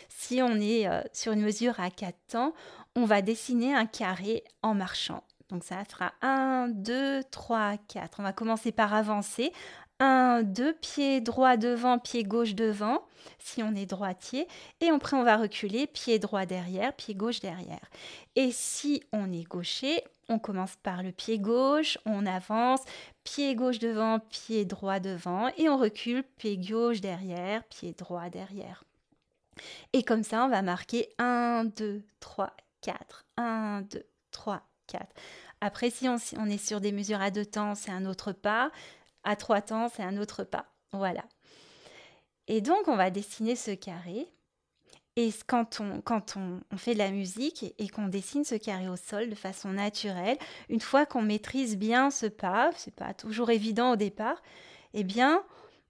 Si 0.08 0.40
on 0.40 0.54
est 0.54 0.88
sur 1.12 1.32
une 1.32 1.40
mesure 1.40 1.80
à 1.80 1.90
4 1.90 2.16
temps, 2.28 2.54
on 2.96 3.04
va 3.04 3.22
dessiner 3.22 3.74
un 3.74 3.86
carré 3.86 4.42
en 4.62 4.74
marchant. 4.74 5.22
Donc 5.50 5.62
ça 5.62 5.84
fera 5.84 6.12
1, 6.22 6.68
2, 6.70 7.22
3, 7.30 7.76
4. 7.88 8.18
On 8.18 8.22
va 8.24 8.32
commencer 8.32 8.72
par 8.72 8.94
avancer. 8.94 9.52
un, 10.00 10.42
deux, 10.42 10.74
pieds 10.74 11.20
droit 11.20 11.56
devant, 11.56 11.98
pied 11.98 12.24
gauche 12.24 12.54
devant, 12.54 13.06
si 13.38 13.62
on 13.62 13.74
est 13.74 13.86
droitier. 13.86 14.48
Et 14.80 14.88
après, 14.88 15.16
on 15.16 15.22
va 15.22 15.36
reculer, 15.36 15.86
pied 15.86 16.18
droit 16.18 16.46
derrière, 16.46 16.92
pied 16.94 17.14
gauche 17.14 17.40
derrière. 17.40 17.90
Et 18.34 18.50
si 18.50 19.02
on 19.12 19.32
est 19.32 19.44
gaucher, 19.44 20.02
on 20.28 20.38
commence 20.38 20.76
par 20.82 21.02
le 21.02 21.12
pied 21.12 21.38
gauche, 21.38 21.98
on 22.04 22.26
avance, 22.26 22.80
pied 23.24 23.54
gauche 23.54 23.78
devant, 23.78 24.18
pied 24.18 24.64
droit 24.64 25.00
devant, 25.00 25.48
et 25.56 25.68
on 25.68 25.78
recule, 25.78 26.24
pied 26.36 26.58
gauche 26.58 27.00
derrière, 27.00 27.62
pied 27.64 27.92
droit 27.92 28.28
derrière. 28.28 28.84
Et 29.92 30.02
comme 30.02 30.22
ça, 30.22 30.44
on 30.44 30.48
va 30.48 30.62
marquer 30.62 31.08
1, 31.18 31.64
2, 31.76 32.02
3, 32.20 32.52
4. 32.86 33.26
1, 33.36 33.82
2, 33.90 34.06
3, 34.30 34.62
4. 34.86 35.06
Après, 35.60 35.90
si 35.90 36.08
on, 36.08 36.46
est 36.46 36.64
sur 36.64 36.80
des 36.80 36.92
mesures 36.92 37.20
à 37.20 37.30
deux 37.30 37.44
temps, 37.44 37.74
c'est 37.74 37.90
un 37.90 38.06
autre 38.06 38.32
pas. 38.32 38.70
À 39.24 39.34
trois 39.34 39.60
temps, 39.60 39.88
c'est 39.88 40.04
un 40.04 40.16
autre 40.18 40.44
pas. 40.44 40.66
Voilà. 40.92 41.24
Et 42.46 42.60
donc, 42.60 42.86
on 42.86 42.94
va 42.94 43.10
dessiner 43.10 43.56
ce 43.56 43.72
carré. 43.72 44.28
Et 45.16 45.32
quand 45.46 45.80
on, 45.80 46.76
fait 46.76 46.92
de 46.92 46.98
la 46.98 47.10
musique 47.10 47.74
et, 47.78 47.88
qu'on 47.88 48.06
dessine 48.06 48.44
ce 48.44 48.54
carré 48.54 48.88
au 48.88 48.96
sol 48.96 49.30
de 49.30 49.34
façon 49.34 49.70
naturelle, 49.70 50.38
une 50.68 50.80
fois 50.80 51.06
qu'on 51.06 51.22
maîtrise 51.22 51.76
bien 51.76 52.10
ce 52.10 52.26
pas, 52.26 52.70
c'est 52.76 52.94
pas 52.94 53.14
toujours 53.14 53.50
évident 53.50 53.92
au 53.92 53.96
départ, 53.96 54.40
eh 54.92 55.02
bien, 55.02 55.42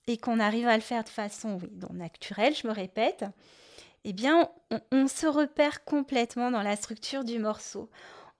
et 0.07 0.17
qu'on 0.17 0.39
arrive 0.39 0.69
à 0.69 0.77
le 0.77 0.83
faire 0.83 1.03
de 1.03 1.09
façon 1.09 1.59
naturelle, 1.93 2.55
je 2.55 2.69
me 2.69 2.73
répète, 2.73 3.25
eh 4.09 4.13
bien, 4.13 4.49
on, 4.93 5.09
se 5.09 5.27
repère 5.27 5.85
complètement 5.85 6.53
dans 6.53 6.63
la 6.63 6.77
structure 6.77 7.25
du 7.25 7.41
morceau. 7.41 7.91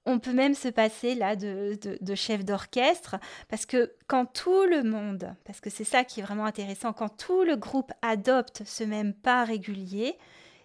On 0.05 0.21
peut 0.21 0.33
même 0.33 0.55
se 0.55 0.69
passer 0.69 1.17
là 1.17 1.35
de, 1.35 1.77
de 2.01 2.15
chef 2.15 2.45
d'orchestre, 2.45 3.17
parce 3.49 3.67
que 3.67 3.93
quand 4.07 4.27
tout 4.27 4.65
le 4.67 4.85
monde, 4.85 5.35
parce 5.45 5.61
que 5.61 5.69
c'est 5.69 5.83
ça 5.83 6.05
qui 6.05 6.21
est 6.21 6.23
vraiment 6.23 6.45
intéressant, 6.45 6.93
quand 6.93 7.09
tout 7.09 7.43
le 7.43 7.57
groupe 7.57 7.91
adopte 8.01 8.63
ce 8.65 8.85
même 8.85 9.13
pas 9.13 9.43
régulier, 9.43 10.17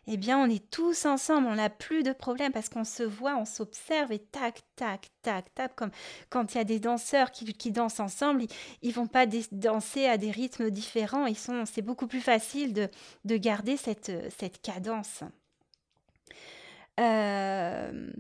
eh 0.07 0.17
bien, 0.17 0.39
on 0.39 0.49
est 0.49 0.69
tous 0.71 1.05
ensemble, 1.05 1.47
on 1.47 1.55
n'a 1.55 1.69
plus 1.69 2.03
de 2.03 2.11
problème 2.11 2.51
parce 2.51 2.69
qu'on 2.69 2.83
se 2.83 3.03
voit, 3.03 3.35
on 3.37 3.45
s'observe 3.45 4.11
et 4.11 4.19
tac, 4.19 4.61
tac, 4.75 5.09
tac, 5.21 5.53
tac. 5.53 5.75
Comme 5.75 5.91
quand 6.29 6.53
il 6.53 6.57
y 6.57 6.61
a 6.61 6.63
des 6.63 6.79
danseurs 6.79 7.31
qui, 7.31 7.71
dansent 7.71 7.99
ensemble, 7.99 8.45
ils, 8.81 8.89
ne 8.89 8.93
vont 8.93 9.07
pas 9.07 9.25
danser 9.51 10.07
à 10.07 10.17
des 10.17 10.31
rythmes 10.31 10.71
différents. 10.71 11.27
Ils 11.27 11.37
c'est 11.37 11.81
beaucoup 11.83 12.07
plus 12.07 12.21
facile 12.21 12.73
de, 12.73 13.37
garder 13.37 13.77
cette, 13.77 14.11
cette 14.39 14.61
cadence. 14.61 15.23
Euh, 16.99 18.11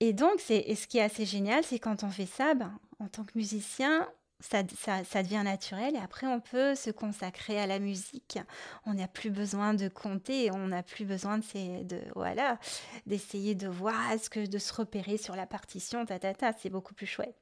et 0.00 0.12
donc, 0.12 0.34
c'est, 0.38 0.74
ce 0.74 0.86
qui 0.86 0.98
est 0.98 1.02
assez 1.02 1.24
génial, 1.24 1.64
c'est 1.64 1.78
quand 1.78 2.02
on 2.02 2.10
fait 2.10 2.26
ça, 2.26 2.54
ben, 2.54 2.78
en 2.98 3.08
tant 3.08 3.24
que 3.24 3.32
musicien, 3.36 4.08
ça, 4.42 4.62
ça, 5.04 5.22
devient 5.22 5.42
naturel 5.44 5.94
et 5.94 5.98
après 5.98 6.26
on 6.26 6.40
peut 6.40 6.74
se 6.74 6.90
consacrer 6.90 7.60
à 7.60 7.66
la 7.66 7.78
musique. 7.78 8.38
On 8.84 8.94
n'a 8.94 9.08
plus 9.08 9.30
besoin 9.30 9.72
de 9.72 9.88
compter, 9.88 10.50
on 10.50 10.68
n'a 10.68 10.82
plus 10.82 11.04
besoin 11.04 11.38
de, 11.38 11.82
de 11.84 12.00
voilà 12.14 12.58
d'essayer 13.06 13.54
de 13.54 13.68
voir 13.68 13.96
ce 14.22 14.28
que 14.28 14.46
de 14.46 14.58
se 14.58 14.72
repérer 14.74 15.16
sur 15.16 15.36
la 15.36 15.46
partition, 15.46 16.04
ta 16.04 16.18
ta 16.18 16.34
ta, 16.34 16.52
c'est 16.52 16.70
beaucoup 16.70 16.94
plus 16.94 17.06
chouette. 17.06 17.36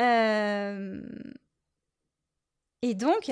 Euh, 0.00 1.02
et 2.82 2.94
donc, 2.94 3.30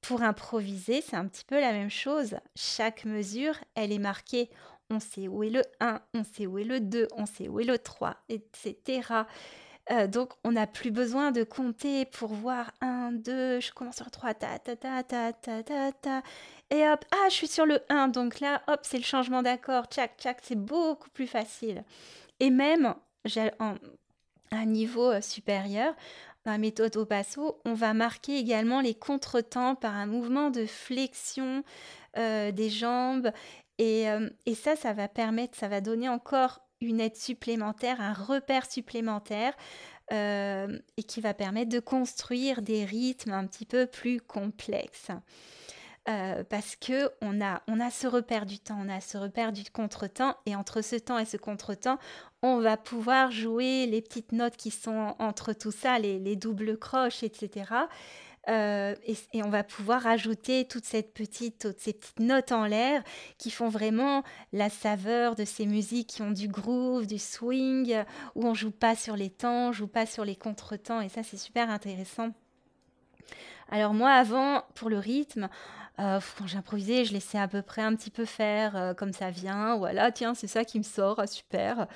pour 0.00 0.22
improviser, 0.22 1.00
c'est 1.00 1.16
un 1.16 1.26
petit 1.26 1.44
peu 1.44 1.60
la 1.60 1.72
même 1.72 1.90
chose. 1.90 2.36
Chaque 2.56 3.04
mesure, 3.04 3.56
elle 3.74 3.92
est 3.92 3.98
marquée. 3.98 4.50
On 4.90 5.00
sait 5.00 5.28
où 5.28 5.42
est 5.42 5.50
le 5.50 5.62
1, 5.80 6.00
on 6.12 6.24
sait 6.24 6.46
où 6.46 6.58
est 6.58 6.64
le 6.64 6.80
2, 6.80 7.08
on 7.16 7.24
sait 7.24 7.48
où 7.48 7.58
est 7.58 7.64
le 7.64 7.78
3, 7.78 8.16
etc. 8.28 9.24
Euh, 9.90 10.06
donc, 10.06 10.32
on 10.44 10.52
n'a 10.52 10.66
plus 10.66 10.90
besoin 10.90 11.30
de 11.30 11.44
compter 11.44 12.06
pour 12.06 12.32
voir 12.32 12.72
1, 12.80 13.12
2, 13.12 13.60
je 13.60 13.72
commence 13.72 13.96
sur 13.96 14.10
3, 14.10 14.32
ta, 14.34 14.58
ta, 14.58 14.76
ta, 14.76 15.02
ta, 15.02 15.32
ta, 15.32 15.62
ta, 15.62 15.92
ta. 15.92 16.22
Et 16.70 16.88
hop, 16.88 17.04
ah, 17.10 17.28
je 17.28 17.34
suis 17.34 17.48
sur 17.48 17.66
le 17.66 17.80
1. 17.90 18.08
Donc 18.08 18.40
là, 18.40 18.62
hop, 18.66 18.80
c'est 18.82 18.96
le 18.96 19.04
changement 19.04 19.42
d'accord. 19.42 19.84
Tchac, 19.86 20.16
tchac, 20.18 20.38
c'est 20.42 20.58
beaucoup 20.58 21.10
plus 21.10 21.26
facile. 21.26 21.84
Et 22.40 22.50
même, 22.50 22.94
à 23.36 23.74
un 24.52 24.66
niveau 24.66 25.10
euh, 25.10 25.20
supérieur, 25.20 25.94
dans 26.46 26.52
la 26.52 26.58
méthode 26.58 26.96
au 26.96 27.04
passo, 27.04 27.60
on 27.64 27.74
va 27.74 27.94
marquer 27.94 28.38
également 28.38 28.80
les 28.80 28.94
contretemps 28.94 29.74
par 29.74 29.94
un 29.94 30.06
mouvement 30.06 30.50
de 30.50 30.66
flexion 30.66 31.62
euh, 32.16 32.52
des 32.52 32.70
jambes. 32.70 33.32
Et, 33.78 34.04
et, 34.46 34.54
ça, 34.54 34.76
ça 34.76 34.92
va 34.92 35.08
permettre, 35.08 35.58
ça 35.58 35.66
va 35.66 35.80
donner 35.80 36.08
encore 36.08 36.63
une 36.84 37.00
aide 37.00 37.16
supplémentaire, 37.16 38.00
un 38.00 38.12
repère 38.12 38.70
supplémentaire 38.70 39.54
euh, 40.12 40.78
et 40.96 41.02
qui 41.02 41.20
va 41.20 41.34
permettre 41.34 41.70
de 41.70 41.80
construire 41.80 42.62
des 42.62 42.84
rythmes 42.84 43.32
un 43.32 43.46
petit 43.46 43.66
peu 43.66 43.86
plus 43.86 44.20
complexes. 44.20 45.10
Euh, 46.06 46.44
parce 46.44 46.76
que 46.76 47.10
on 47.22 47.40
a, 47.40 47.62
ce 47.90 48.06
repère 48.06 48.44
du 48.44 48.58
temps, 48.58 48.78
on 48.78 48.90
a 48.90 49.00
ce 49.00 49.16
repère 49.16 49.52
du 49.52 49.62
contretemps, 49.70 50.36
et 50.44 50.54
entre 50.54 50.82
ce 50.82 50.96
temps 50.96 51.18
et 51.18 51.24
ce 51.24 51.38
contretemps, 51.38 51.98
on 52.42 52.60
va 52.60 52.76
pouvoir 52.76 53.30
jouer 53.30 53.86
les 53.86 54.02
petites 54.02 54.32
notes 54.32 54.58
qui 54.58 54.70
sont 54.70 55.14
entre 55.18 55.54
tout 55.54 55.72
ça, 55.72 55.98
les 55.98 56.36
doubles 56.36 56.78
croches, 56.78 57.22
etc. 57.22 57.64
Euh, 58.48 58.94
et, 59.06 59.42
on 59.42 59.48
va 59.48 59.64
pouvoir 59.64 60.06
ajouter 60.06 60.66
toute 60.66 60.84
cette 60.84 61.14
petite, 61.14 61.60
toutes 61.60 61.80
ces 61.80 61.94
petites 61.94 62.20
notes 62.20 62.52
en 62.52 62.66
l'air 62.66 63.02
qui 63.38 63.50
font 63.50 63.68
vraiment 63.68 64.22
la 64.52 64.68
saveur 64.68 65.34
de 65.34 65.44
ces 65.44 65.66
musiques 65.66 66.08
qui 66.08 66.22
ont 66.22 66.30
du 66.30 66.48
groove, 66.48 67.06
du 67.06 67.18
swing, 67.18 68.04
où 68.34 68.46
on 68.46 68.54
joue 68.54 68.70
pas 68.70 68.96
sur 68.96 69.16
les 69.16 69.30
temps, 69.30 69.68
on 69.68 69.72
joue 69.72 69.86
pas 69.86 70.06
sur 70.06 70.24
les 70.24 70.36
contretemps, 70.36 71.00
et 71.00 71.08
ça 71.08 71.22
c'est 71.22 71.38
super 71.38 71.70
intéressant. 71.70 72.30
Alors 73.70 73.94
moi 73.94 74.10
avant, 74.12 74.62
pour 74.74 74.90
le 74.90 74.98
rythme, 74.98 75.48
euh, 76.00 76.20
quand 76.38 76.46
j'improvisais, 76.46 77.04
je 77.04 77.12
laissais 77.12 77.38
à 77.38 77.48
peu 77.48 77.62
près 77.62 77.82
un 77.82 77.94
petit 77.94 78.10
peu 78.10 78.24
faire 78.24 78.76
euh, 78.76 78.94
comme 78.94 79.12
ça 79.12 79.30
vient. 79.30 79.76
Voilà, 79.76 80.12
tiens, 80.12 80.34
c'est 80.34 80.48
ça 80.48 80.64
qui 80.64 80.78
me 80.78 80.84
sort, 80.84 81.20
ah, 81.20 81.88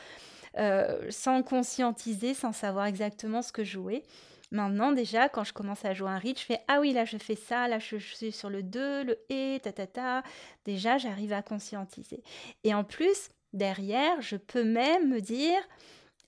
super. 0.58 1.12
sans 1.12 1.42
conscientiser, 1.42 2.34
sans 2.34 2.52
savoir 2.52 2.86
exactement 2.86 3.42
ce 3.42 3.52
que 3.52 3.64
jouer. 3.64 4.02
Maintenant, 4.50 4.92
déjà, 4.92 5.28
quand 5.28 5.44
je 5.44 5.52
commence 5.52 5.84
à 5.84 5.92
jouer 5.92 6.08
un 6.08 6.18
rythme, 6.18 6.40
je 6.40 6.46
fais 6.46 6.60
Ah 6.68 6.80
oui, 6.80 6.92
là 6.92 7.04
je 7.04 7.18
fais 7.18 7.36
ça, 7.36 7.68
là 7.68 7.78
je, 7.78 7.96
suis 7.96 8.32
sur 8.32 8.48
le 8.48 8.62
2, 8.62 9.04
le 9.04 9.18
et, 9.28 9.60
ta 9.62 9.72
ta 9.72 9.86
ta. 9.86 10.22
Déjà, 10.64 10.96
j'arrive 10.96 11.32
à 11.32 11.42
conscientiser. 11.42 12.22
Et 12.64 12.72
en 12.72 12.82
plus, 12.82 13.28
derrière, 13.52 14.20
je 14.22 14.36
peux 14.36 14.64
même 14.64 15.08
me 15.08 15.20
dire 15.20 15.60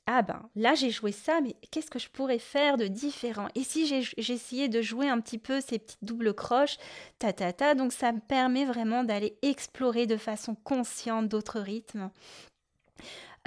ah 0.06 0.22
ben 0.22 0.42
là 0.56 0.74
j'ai 0.74 0.90
joué 0.90 1.12
ça, 1.12 1.40
mais 1.40 1.54
qu'est-ce 1.70 1.90
que 1.90 1.98
je 2.00 2.08
pourrais 2.08 2.40
faire 2.40 2.76
de 2.76 2.88
différent? 2.88 3.48
Et 3.54 3.62
si 3.62 3.86
j'essayais 4.18 4.68
de 4.68 4.82
jouer 4.82 5.08
un 5.08 5.20
petit 5.20 5.38
peu 5.38 5.60
ces 5.60 5.78
petites 5.78 6.02
doubles 6.02 6.34
croches, 6.34 6.78
ta 7.18 7.32
ta 7.32 7.52
ta, 7.52 7.74
donc 7.74 7.92
ça 7.92 8.10
me 8.10 8.18
permet 8.18 8.64
vraiment 8.64 9.04
d'aller 9.04 9.36
explorer 9.42 10.06
de 10.06 10.16
façon 10.16 10.56
consciente 10.56 11.28
d'autres 11.28 11.60
rythmes. 11.60 12.10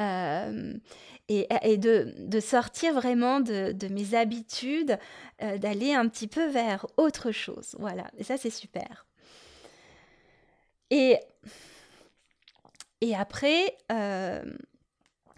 Euh, 0.02 0.74
et, 1.30 1.78
de, 1.78 2.40
sortir 2.40 2.94
vraiment 2.94 3.40
de, 3.40 3.88
mes 3.88 4.14
habitudes, 4.14 5.00
euh, 5.42 5.58
d'aller 5.58 5.94
un 5.94 6.08
petit 6.08 6.28
peu 6.28 6.46
vers 6.48 6.86
autre 6.98 7.32
chose. 7.32 7.76
Voilà, 7.80 8.10
et 8.18 8.24
ça 8.24 8.38
c'est 8.38 8.50
super. 8.50 9.06
Et, 10.90 11.18
et 13.02 13.16
après, 13.16 13.76
euh, 13.92 14.44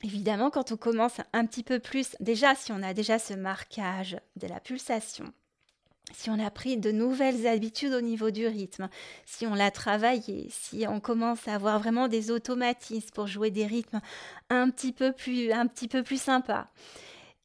évidemment, 0.03 0.49
quand 0.49 0.71
on 0.71 0.77
commence 0.77 1.21
un 1.33 1.45
petit 1.45 1.63
peu 1.63 1.79
plus, 1.79 2.15
déjà 2.19 2.55
si 2.55 2.71
on 2.71 2.81
a 2.83 2.93
déjà 2.93 3.19
ce 3.19 3.33
marquage 3.33 4.17
de 4.35 4.47
la 4.47 4.59
pulsation, 4.59 5.31
si 6.13 6.29
on 6.29 6.39
a 6.39 6.49
pris 6.51 6.77
de 6.77 6.91
nouvelles 6.91 7.47
habitudes 7.47 7.93
au 7.93 8.01
niveau 8.01 8.31
du 8.31 8.47
rythme, 8.47 8.89
si 9.25 9.45
on 9.47 9.53
l'a 9.53 9.71
travaillé, 9.71 10.47
si 10.49 10.85
on 10.87 10.99
commence 10.99 11.47
à 11.47 11.55
avoir 11.55 11.79
vraiment 11.79 12.07
des 12.07 12.31
automatismes 12.31 13.09
pour 13.13 13.27
jouer 13.27 13.51
des 13.51 13.65
rythmes 13.65 14.01
un 14.49 14.69
petit 14.69 14.91
peu 14.91 15.11
plus, 15.11 15.51
un 15.51 15.67
petit 15.67 15.87
peu 15.87 16.03
plus 16.03 16.21
sympas, 16.21 16.67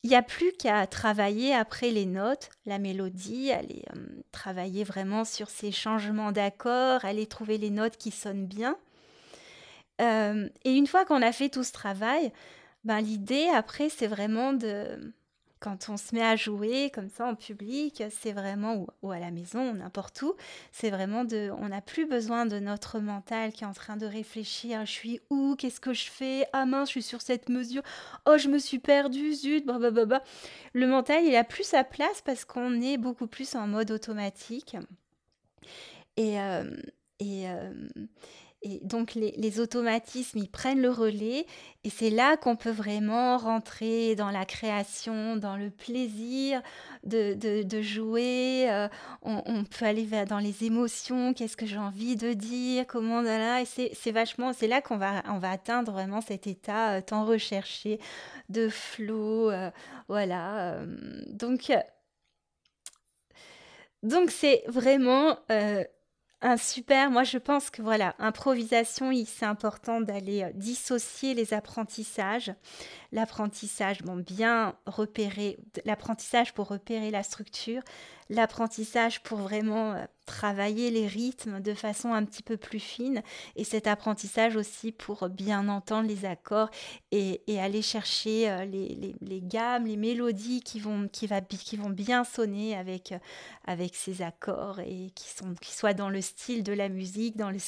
il 0.03 0.11
n'y 0.11 0.17
a 0.17 0.23
plus 0.23 0.53
qu'à 0.53 0.87
travailler 0.87 1.55
après 1.55 1.91
les 1.91 2.07
notes, 2.07 2.49
la 2.65 2.79
mélodie, 2.79 3.53
aller 3.53 3.83
euh, 3.95 4.01
travailler 4.33 4.83
vraiment 4.83 5.25
sur 5.25 5.51
ces 5.51 5.73
changements 5.73 6.33
d'accords, 6.33 7.05
aller 7.05 7.27
trouver 7.27 7.59
les 7.59 7.71
notes 7.71 7.99
qui 7.99 8.11
sonnent 8.11 8.47
bien. 8.47 8.79
Euh, 10.01 10.49
et 10.65 10.73
une 10.73 10.87
fois 10.87 11.05
qu'on 11.05 11.21
a 11.21 11.33
fait 11.33 11.51
tout 11.51 11.65
ce 11.65 11.73
travail, 11.73 12.33
ben, 12.85 13.01
l'idée 13.01 13.49
après, 13.55 13.91
c'est 13.91 14.07
vraiment 14.07 14.55
de, 14.55 15.13
quand 15.61 15.91
on 15.91 15.97
se 15.97 16.15
met 16.15 16.23
à 16.23 16.37
jouer 16.37 16.91
comme 16.91 17.11
ça 17.11 17.27
en 17.27 17.35
public, 17.35 18.03
c'est 18.11 18.33
vraiment, 18.33 18.87
ou, 19.03 19.11
à 19.11 19.19
la 19.19 19.31
maison, 19.31 19.75
n'importe 19.75 20.21
où, 20.23 20.35
c'est 20.73 20.91
vraiment 20.91 21.25
de, 21.25 21.51
on 21.59 21.69
n'a 21.69 21.83
plus 21.83 22.07
besoin 22.07 22.47
de 22.47 22.59
notre 22.59 22.99
mental 22.99 23.53
qui 23.53 23.65
est 23.65 23.67
en 23.67 23.75
train 23.75 23.99
de 23.99 24.07
réfléchir, 24.07 24.87
je 24.87 24.91
suis 24.91 25.21
où, 25.29 25.57
qu'est-ce 25.57 25.81
que 25.81 25.93
je 25.93 26.11
fais, 26.11 26.47
ah 26.55 26.65
mince, 26.65 26.89
je 26.89 26.93
suis 26.93 27.03
sur 27.03 27.21
cette 27.21 27.51
mesure, 27.51 27.83
oh 28.27 28.39
je 28.39 28.49
me 28.49 28.59
suis 28.59 28.79
perdu, 28.79 29.35
zut, 29.35 29.67
bah, 29.67 29.79
bah. 29.79 30.23
Le 30.73 30.87
mental, 30.87 31.25
il 31.25 31.37
a 31.37 31.45
plus 31.45 31.65
sa 31.65 31.85
place 31.85 32.23
parce 32.25 32.45
qu'on 32.47 32.81
est 32.81 32.97
beaucoup 32.97 33.27
plus 33.27 33.55
en 33.55 33.67
mode 33.67 33.91
automatique. 33.91 34.77
Et, 36.17 36.41
euh, 36.41 36.65
euh, 37.23 37.89
Et 38.63 38.79
donc 38.83 39.15
les, 39.15 39.61
automatismes, 39.61 40.39
ils 40.39 40.51
prennent 40.51 40.83
le 40.83 40.91
relais 40.91 41.47
et 41.83 41.89
c'est 41.89 42.11
là 42.11 42.37
qu'on 42.37 42.57
peut 42.57 42.71
vraiment 42.71 43.39
rentrer 43.39 44.15
dans 44.17 44.31
la 44.31 44.45
création, 44.45 45.37
dans 45.37 45.57
le 45.57 45.71
plaisir 45.71 46.61
de, 47.03 47.81
jouer. 47.81 48.67
Euh, 48.71 48.89
on, 49.23 49.65
peut 49.65 49.87
aller 49.87 50.05
vers, 50.05 50.27
dans 50.27 50.39
les 50.39 50.65
émotions, 50.65 51.33
qu'est-ce 51.33 51.57
que 51.57 51.65
j'ai 51.65 51.79
envie 51.79 52.17
de 52.17 52.35
dire, 52.35 52.87
comment 52.87 53.23
là. 53.23 53.63
Et 53.63 53.65
c'est 53.65 54.13
vachement, 54.13 54.53
c'est 54.53 54.69
là 54.69 54.83
qu'on 54.83 54.99
va, 54.99 55.23
on 55.29 55.39
va 55.39 55.53
atteindre 55.53 55.93
vraiment 55.93 56.21
cet 56.21 56.47
état 56.47 56.97
euh, 56.97 57.01
tant 57.01 57.25
recherché 57.25 57.99
de 58.51 58.69
flow. 58.69 59.51
Euh, 59.51 59.71
voilà. 60.09 60.81
donc, 61.31 61.73
donc 64.03 64.31
c'est 64.31 64.65
vraiment 64.67 65.39
un 66.43 66.57
super, 66.57 67.11
moi 67.11 67.23
je 67.23 67.39
pense 67.39 67.71
que 67.71 67.83
voilà, 67.83 68.15
improvisation, 68.19 69.11
c'est 69.27 69.45
important 69.45 70.01
d'aller 70.01 70.43
euh, 70.45 70.51
dissocier 70.55 71.35
les 71.35 71.53
apprentissages. 71.53 72.53
L'apprentissage, 73.13 74.03
bon, 74.03 74.17
bien 74.17 74.75
repérer, 74.87 75.59
l'apprentissage 75.85 76.55
pour 76.55 76.69
repérer 76.69 77.11
la 77.11 77.23
structure, 77.23 77.83
l'apprentissage 78.31 79.23
pour 79.23 79.39
vraiment 79.39 79.93
euh, 79.93 80.05
travailler 80.25 80.91
les 80.91 81.09
rythmes 81.09 81.61
de 81.61 81.75
façon 81.75 82.13
un 82.13 82.25
petit 82.25 82.45
peu 82.45 82.57
plus 82.57 82.79
fine 82.79 83.23
et 83.57 83.65
cet 83.65 83.89
apprentissage 83.89 84.55
aussi 84.55 84.93
pour 84.93 85.29
bien 85.29 85.69
entendre 85.69 86.09
les 86.09 86.25
accords 86.25 86.71
et, 87.11 87.43
aller 87.59 87.83
chercher 87.83 88.49
euh, 88.49 88.65
les, 88.65 89.41
gammes, 89.43 89.87
les 89.87 89.97
mélodies 89.97 90.63
qui 90.63 90.79
vont, 90.79 91.09
qui, 91.09 91.29
qui 91.59 91.77
vont 91.77 91.91
bien 91.91 92.23
sonner 92.23 92.77
avec, 92.77 93.11
euh, 93.11 93.19
avec 93.67 93.97
ces 93.97 94.23
accords 94.23 94.79
et 94.79 95.11
qui, 95.17 95.29
sont, 95.29 95.55
qui 95.61 95.75
soient 95.75 95.95
dans 95.95 96.09
le 96.09 96.21
style 96.21 96.63
de 96.63 96.73
la 96.73 96.89
musique. 96.89 97.37
Dans 97.37 97.51
le, 97.51 97.59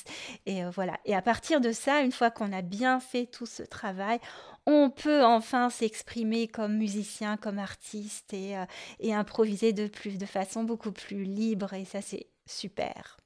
et 0.46 0.64
voilà. 0.66 0.98
Et 1.04 1.14
à 1.16 1.22
partir 1.22 1.60
de 1.60 1.72
ça, 1.72 2.00
une 2.00 2.12
fois 2.12 2.30
qu'on 2.30 2.52
a 2.52 2.62
bien 2.62 3.00
fait 3.00 3.26
tout 3.26 3.46
ce 3.46 3.64
travail, 3.64 4.20
on 4.66 4.90
peut 4.90 5.24
enfin 5.24 5.70
s'exprimer 5.70 6.48
comme 6.48 6.76
musicien, 6.76 7.36
comme 7.36 7.58
artiste 7.58 8.32
et, 8.32 8.56
euh, 8.56 8.64
improviser 9.12 9.72
de 9.72 9.90
de 10.04 10.26
façon 10.26 10.64
beaucoup 10.64 10.92
plus 10.92 11.24
libre 11.24 11.72
et 11.74 11.84
ça 11.84 12.00
c'est 12.00 12.26
super. 12.46 13.16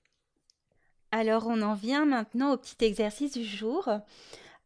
Alors 1.12 1.46
on 1.46 1.62
en 1.62 1.74
vient 1.74 2.04
maintenant 2.04 2.52
au 2.52 2.56
petit 2.56 2.84
exercice 2.84 3.32
du 3.32 3.44
jour. 3.44 3.88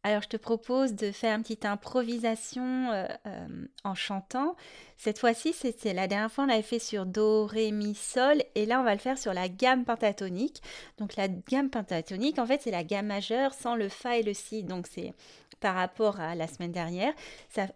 Alors 0.03 0.23
je 0.23 0.29
te 0.29 0.37
propose 0.37 0.95
de 0.95 1.11
faire 1.11 1.35
une 1.35 1.43
petite 1.43 1.65
improvisation 1.65 2.91
euh, 2.91 3.05
euh, 3.27 3.47
en 3.83 3.93
chantant. 3.93 4.55
Cette 4.97 5.19
fois-ci, 5.19 5.53
c'était 5.53 5.93
la 5.93 6.07
dernière 6.07 6.31
fois 6.31 6.45
on 6.45 6.47
l'avait 6.47 6.63
fait 6.63 6.79
sur 6.79 7.05
Do, 7.05 7.45
Ré, 7.45 7.71
Mi, 7.71 7.93
Sol 7.93 8.41
et 8.55 8.65
là 8.65 8.79
on 8.79 8.83
va 8.83 8.93
le 8.93 8.99
faire 8.99 9.19
sur 9.19 9.33
la 9.33 9.47
gamme 9.47 9.85
pentatonique. 9.85 10.61
Donc 10.97 11.15
la 11.17 11.27
gamme 11.27 11.69
pentatonique, 11.69 12.39
en 12.39 12.47
fait, 12.47 12.61
c'est 12.63 12.71
la 12.71 12.83
gamme 12.83 13.07
majeure 13.07 13.53
sans 13.53 13.75
le 13.75 13.89
Fa 13.89 14.17
et 14.17 14.23
le 14.23 14.33
Si. 14.33 14.63
Donc 14.63 14.87
c'est 14.87 15.13
par 15.59 15.75
rapport 15.75 16.19
à 16.19 16.33
la 16.33 16.47
semaine 16.47 16.71
dernière, 16.71 17.13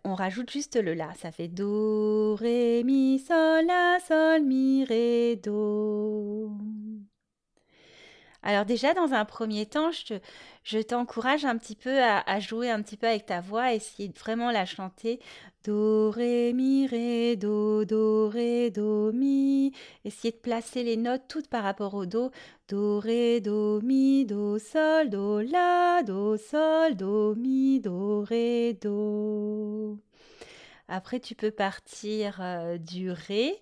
on 0.03 0.15
rajoute 0.15 0.49
juste 0.49 0.75
le 0.75 0.95
La. 0.95 1.13
Ça 1.21 1.31
fait 1.31 1.47
Do, 1.47 2.35
Ré, 2.35 2.83
Mi, 2.83 3.19
Sol, 3.19 3.65
La, 3.67 3.99
Sol, 4.07 4.41
Mi, 4.41 4.83
Ré, 4.83 5.35
Do. 5.35 6.51
Alors 8.47 8.65
déjà, 8.65 8.93
dans 8.93 9.13
un 9.13 9.25
premier 9.25 9.65
temps, 9.65 9.89
je, 10.63 10.81
t'encourage 10.83 11.45
un 11.45 11.57
petit 11.57 11.75
peu 11.75 11.99
à, 11.99 12.39
jouer 12.39 12.69
un 12.69 12.79
petit 12.83 12.95
peu 12.95 13.07
avec 13.07 13.25
ta 13.25 13.41
voix, 13.41 13.73
essayer 13.73 14.07
de 14.07 14.17
vraiment 14.19 14.51
la 14.51 14.65
chanter. 14.65 15.19
Do, 15.63 16.11
ré, 16.11 16.53
mi, 16.53 16.85
ré, 16.85 17.37
do, 17.37 17.85
do, 17.85 18.29
ré, 18.29 18.69
do, 18.69 19.11
mi. 19.11 19.73
Essayer 20.05 20.31
de 20.31 20.37
placer 20.37 20.83
les 20.83 20.95
notes 20.95 21.23
toutes 21.27 21.47
par 21.47 21.63
rapport 21.63 21.95
au 21.95 22.05
do. 22.05 22.29
Do, 22.69 22.99
ré, 22.99 23.41
do, 23.41 23.81
mi, 23.81 24.27
do, 24.27 24.59
sol, 24.59 25.09
do, 25.09 25.39
la, 25.41 26.03
do, 26.03 26.37
sol, 26.37 26.93
do, 26.95 27.33
mi, 27.35 27.79
do, 27.79 28.21
ré, 28.21 28.77
do. 28.79 29.97
Après, 30.87 31.19
tu 31.19 31.33
peux 31.33 31.49
partir 31.49 32.37
euh, 32.41 32.77
du 32.77 33.09
ré. 33.09 33.59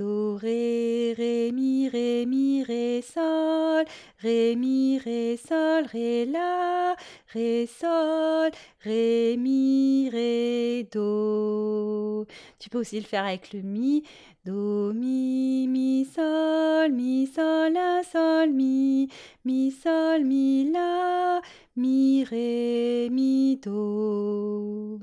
Do, 0.00 0.38
ré, 0.40 1.12
ré, 1.12 1.52
mi, 1.52 1.86
ré, 1.90 2.24
mi, 2.24 2.64
ré, 2.64 3.02
sol, 3.02 3.84
ré, 4.22 4.56
mi, 4.56 4.98
ré, 4.98 5.36
sol, 5.36 5.84
ré, 5.92 6.24
la, 6.24 6.96
ré, 7.34 7.66
sol, 7.66 8.50
ré, 8.82 9.36
mi, 9.36 10.08
ré, 10.10 10.88
do. 10.90 12.24
Tu 12.58 12.70
peux 12.70 12.78
aussi 12.78 12.98
le 12.98 13.04
faire 13.04 13.26
avec 13.26 13.52
le 13.52 13.60
mi. 13.60 14.02
Do, 14.46 14.94
mi, 14.94 15.68
mi, 15.68 16.06
sol, 16.06 16.90
mi, 16.92 17.26
sol, 17.26 17.70
la, 17.74 18.00
sol, 18.02 18.54
mi, 18.54 19.06
mi, 19.44 19.70
sol, 19.70 20.24
mi, 20.24 20.70
la, 20.72 21.42
mi, 21.76 22.24
ré, 22.24 23.10
mi, 23.10 23.60
do 23.62 24.98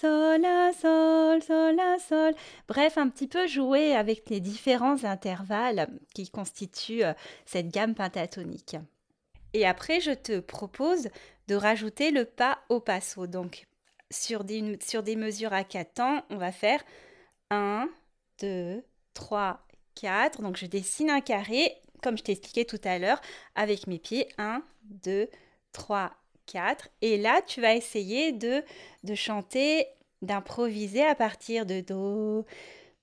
sol, 0.00 0.40
la, 0.40 0.72
sol, 0.72 1.42
sol, 1.42 1.74
la, 1.74 1.98
sol. 1.98 2.34
Bref, 2.68 2.98
un 2.98 3.08
petit 3.08 3.26
peu 3.26 3.46
jouer 3.46 3.94
avec 3.94 4.30
les 4.30 4.40
différents 4.40 5.04
intervalles 5.04 5.88
qui 6.14 6.28
constituent 6.30 7.04
euh, 7.04 7.14
cette 7.46 7.68
gamme 7.68 7.94
pentatonique. 7.94 8.76
Et 9.54 9.66
après, 9.66 10.00
je 10.00 10.12
te 10.12 10.40
propose 10.40 11.08
de 11.48 11.54
rajouter 11.54 12.10
le 12.10 12.24
pas 12.24 12.58
au 12.68 12.80
passo. 12.80 13.26
Donc, 13.26 13.66
sur 14.10 14.44
des, 14.44 14.78
sur 14.80 15.02
des 15.02 15.16
mesures 15.16 15.52
à 15.52 15.64
4 15.64 15.94
temps, 15.94 16.22
on 16.30 16.36
va 16.36 16.52
faire 16.52 16.82
1, 17.50 17.88
2, 18.40 18.84
3, 19.14 19.66
4. 19.94 20.42
Donc, 20.42 20.56
je 20.56 20.66
dessine 20.66 21.10
un 21.10 21.20
carré, 21.20 21.74
comme 22.02 22.16
je 22.16 22.22
t'ai 22.22 22.32
expliqué 22.32 22.64
tout 22.64 22.80
à 22.84 22.98
l'heure, 22.98 23.20
avec 23.54 23.86
mes 23.86 23.98
pieds. 23.98 24.28
1, 24.38 24.62
2, 24.82 25.28
3, 25.72 26.12
4. 26.48 26.88
Et 27.02 27.18
là, 27.18 27.40
tu 27.46 27.60
vas 27.60 27.74
essayer 27.74 28.32
de, 28.32 28.62
de 29.04 29.14
chanter, 29.14 29.86
d'improviser 30.22 31.04
à 31.04 31.14
partir 31.14 31.66
de 31.66 31.80
Do, 31.80 32.44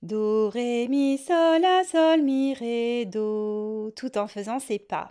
Do, 0.02 0.50
Ré, 0.50 0.88
Mi, 0.88 1.18
Sol, 1.18 1.62
La, 1.62 1.84
Sol, 1.84 2.22
Mi, 2.22 2.54
Ré, 2.54 3.06
Do, 3.06 3.92
tout 3.96 4.18
en 4.18 4.26
faisant 4.26 4.58
ces 4.58 4.78
pas. 4.78 5.10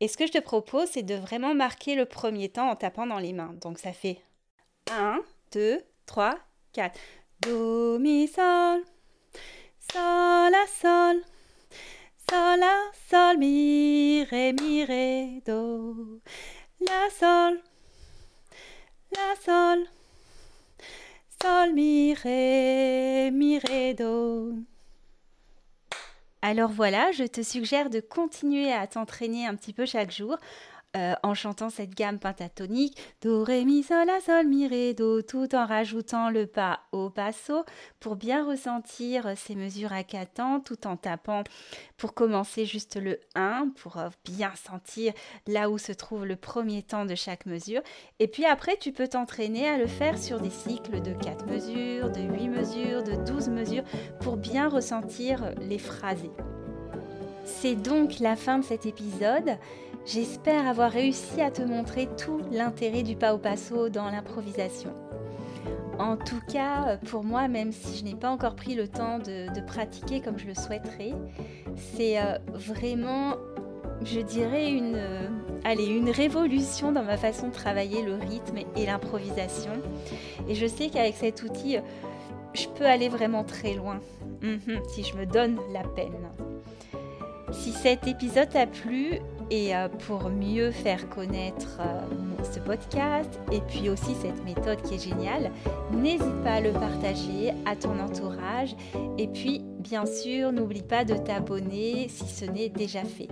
Et 0.00 0.08
ce 0.08 0.16
que 0.16 0.26
je 0.26 0.32
te 0.32 0.38
propose, 0.38 0.90
c'est 0.90 1.02
de 1.02 1.14
vraiment 1.14 1.54
marquer 1.54 1.94
le 1.94 2.04
premier 2.04 2.48
temps 2.50 2.68
en 2.68 2.76
tapant 2.76 3.06
dans 3.06 3.18
les 3.18 3.32
mains. 3.32 3.54
Donc 3.60 3.78
ça 3.78 3.92
fait 3.92 4.20
1, 4.90 5.20
2, 5.52 5.82
3, 6.04 6.38
4. 6.72 7.00
Do, 7.40 7.98
Mi, 7.98 8.28
Sol, 8.28 8.82
Sol, 9.92 10.50
La, 10.52 10.66
Sol. 10.68 11.22
Sol, 12.28 12.60
La, 12.60 12.76
Sol, 13.08 13.38
Mi, 13.38 14.24
Ré, 14.24 14.52
Mi, 14.52 14.84
Ré, 14.84 15.42
Do. 15.46 16.20
La, 16.88 17.10
Sol, 17.10 17.60
La, 19.12 19.34
Sol, 19.44 19.86
Sol, 21.42 21.72
Mi, 21.72 22.14
Ré, 22.14 23.30
Mi, 23.32 23.58
Ré, 23.58 23.94
Do. 23.94 24.52
Alors 26.42 26.70
voilà, 26.70 27.10
je 27.12 27.24
te 27.24 27.42
suggère 27.42 27.90
de 27.90 28.00
continuer 28.00 28.72
à 28.72 28.86
t'entraîner 28.86 29.46
un 29.46 29.56
petit 29.56 29.72
peu 29.72 29.84
chaque 29.84 30.12
jour 30.12 30.38
euh, 30.96 31.14
en 31.22 31.34
chantant 31.34 31.68
cette 31.68 31.94
gamme 31.94 32.18
pentatonique 32.18 32.96
Do, 33.22 33.44
Ré, 33.44 33.64
Mi, 33.64 33.82
Sol, 33.82 34.06
La, 34.06 34.20
Sol, 34.20 34.46
Mi, 34.46 34.66
Ré, 34.66 34.94
Do, 34.94 35.22
tout 35.22 35.54
en 35.54 35.66
rajoutant 35.66 36.30
le 36.30 36.46
pas 36.46 36.80
au 36.92 37.10
passo 37.10 37.64
pour 38.00 38.16
bien 38.16 38.46
ressentir 38.46 39.34
ces 39.36 39.54
mesures 39.54 39.92
à 39.92 40.04
quatre 40.04 40.34
temps 40.34 40.60
tout 40.60 40.86
en 40.86 40.96
tapant 40.96 41.44
pour 41.96 42.14
commencer 42.14 42.64
juste 42.64 42.96
le 42.96 43.20
1 43.34 43.72
pour 43.76 43.98
euh, 43.98 44.08
bien 44.24 44.52
sentir 44.54 45.12
là 45.46 45.70
où 45.70 45.78
se 45.78 45.92
trouve 45.92 46.24
le 46.24 46.36
premier 46.36 46.82
temps 46.82 47.04
de 47.04 47.14
chaque 47.14 47.46
mesure. 47.46 47.82
Et 48.18 48.28
puis 48.28 48.44
après, 48.44 48.76
tu 48.76 48.92
peux 48.92 49.08
t'entraîner 49.08 49.68
à 49.68 49.78
le 49.78 49.86
faire 49.86 50.18
sur 50.18 50.40
des 50.40 50.50
cycles 50.50 51.02
de 51.02 51.12
4 51.12 51.46
mesures, 51.46 52.10
de 52.10 52.20
8 52.20 52.48
mesures, 52.48 53.02
de 53.02 53.16
12 53.24 53.48
mesures 53.50 53.84
pour 54.20 54.36
bien 54.36 54.68
ressentir 54.68 55.52
les 55.60 55.78
phrasés. 55.78 56.30
C'est 57.44 57.76
donc 57.76 58.18
la 58.18 58.34
fin 58.34 58.58
de 58.58 58.64
cet 58.64 58.86
épisode. 58.86 59.56
J'espère 60.06 60.68
avoir 60.68 60.92
réussi 60.92 61.42
à 61.42 61.50
te 61.50 61.62
montrer 61.62 62.08
tout 62.16 62.40
l'intérêt 62.52 63.02
du 63.02 63.16
pas 63.16 63.34
au 63.34 63.38
passo 63.38 63.88
dans 63.88 64.08
l'improvisation. 64.08 64.90
En 65.98 66.16
tout 66.16 66.40
cas, 66.52 66.96
pour 67.08 67.24
moi, 67.24 67.48
même 67.48 67.72
si 67.72 67.98
je 67.98 68.04
n'ai 68.04 68.14
pas 68.14 68.30
encore 68.30 68.54
pris 68.54 68.76
le 68.76 68.86
temps 68.86 69.18
de, 69.18 69.60
pratiquer 69.66 70.20
comme 70.20 70.38
je 70.38 70.46
le 70.46 70.54
souhaiterais, 70.54 71.12
c'est 71.74 72.20
euh, 72.20 72.38
vraiment, 72.54 73.34
je 74.04 74.20
dirais, 74.20 74.70
une, 74.70 74.94
euh, 74.94 75.28
une 75.76 76.10
révolution 76.10 76.92
dans 76.92 77.02
ma 77.02 77.16
façon 77.16 77.48
de 77.48 77.52
travailler 77.52 78.02
le 78.02 78.14
rythme 78.14 78.58
et 78.76 78.86
l'improvisation. 78.86 79.72
Et 80.48 80.54
je 80.54 80.66
sais 80.68 80.88
qu'avec 80.88 81.16
cet 81.16 81.42
outil, 81.42 81.78
je 82.54 82.68
peux 82.68 82.86
aller 82.86 83.08
vraiment 83.08 83.42
très 83.42 83.74
loin, 83.74 83.98
mhm, 84.40 84.80
si 84.94 85.02
je 85.02 85.16
me 85.16 85.26
donne 85.26 85.58
la 85.72 85.82
peine. 85.82 86.14
Si 87.50 87.72
cet 87.72 88.06
épisode 88.06 88.50
t'a 88.50 88.66
plu, 88.66 89.20
et 89.50 89.74
euh, 89.76 89.88
pour 90.06 90.28
mieux 90.28 90.70
faire 90.70 91.08
connaître 91.08 91.78
euh, 91.80 92.44
ce 92.52 92.58
podcast 92.60 93.38
et 93.52 93.60
puis 93.60 93.88
aussi 93.88 94.14
cette 94.20 94.44
méthode 94.44 94.80
qui 94.82 94.94
est 94.94 95.10
géniale, 95.10 95.50
n'hésite 95.92 96.42
pas 96.42 96.54
à 96.54 96.60
le 96.60 96.72
partager 96.72 97.52
à 97.64 97.76
ton 97.76 97.98
entourage 97.98 98.74
et 99.18 99.28
puis 99.28 99.62
bien 99.78 100.06
sûr 100.06 100.52
n'oublie 100.52 100.82
pas 100.82 101.04
de 101.04 101.14
t'abonner 101.14 102.08
si 102.08 102.26
ce 102.26 102.44
n'est 102.44 102.68
déjà 102.68 103.04
fait. 103.04 103.28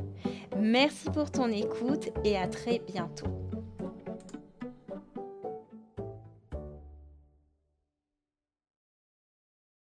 Merci 0.59 1.11
pour 1.11 1.31
ton 1.31 1.49
écoute 1.49 2.11
et 2.25 2.37
à 2.37 2.47
très 2.47 2.81
bientôt. 2.87 3.44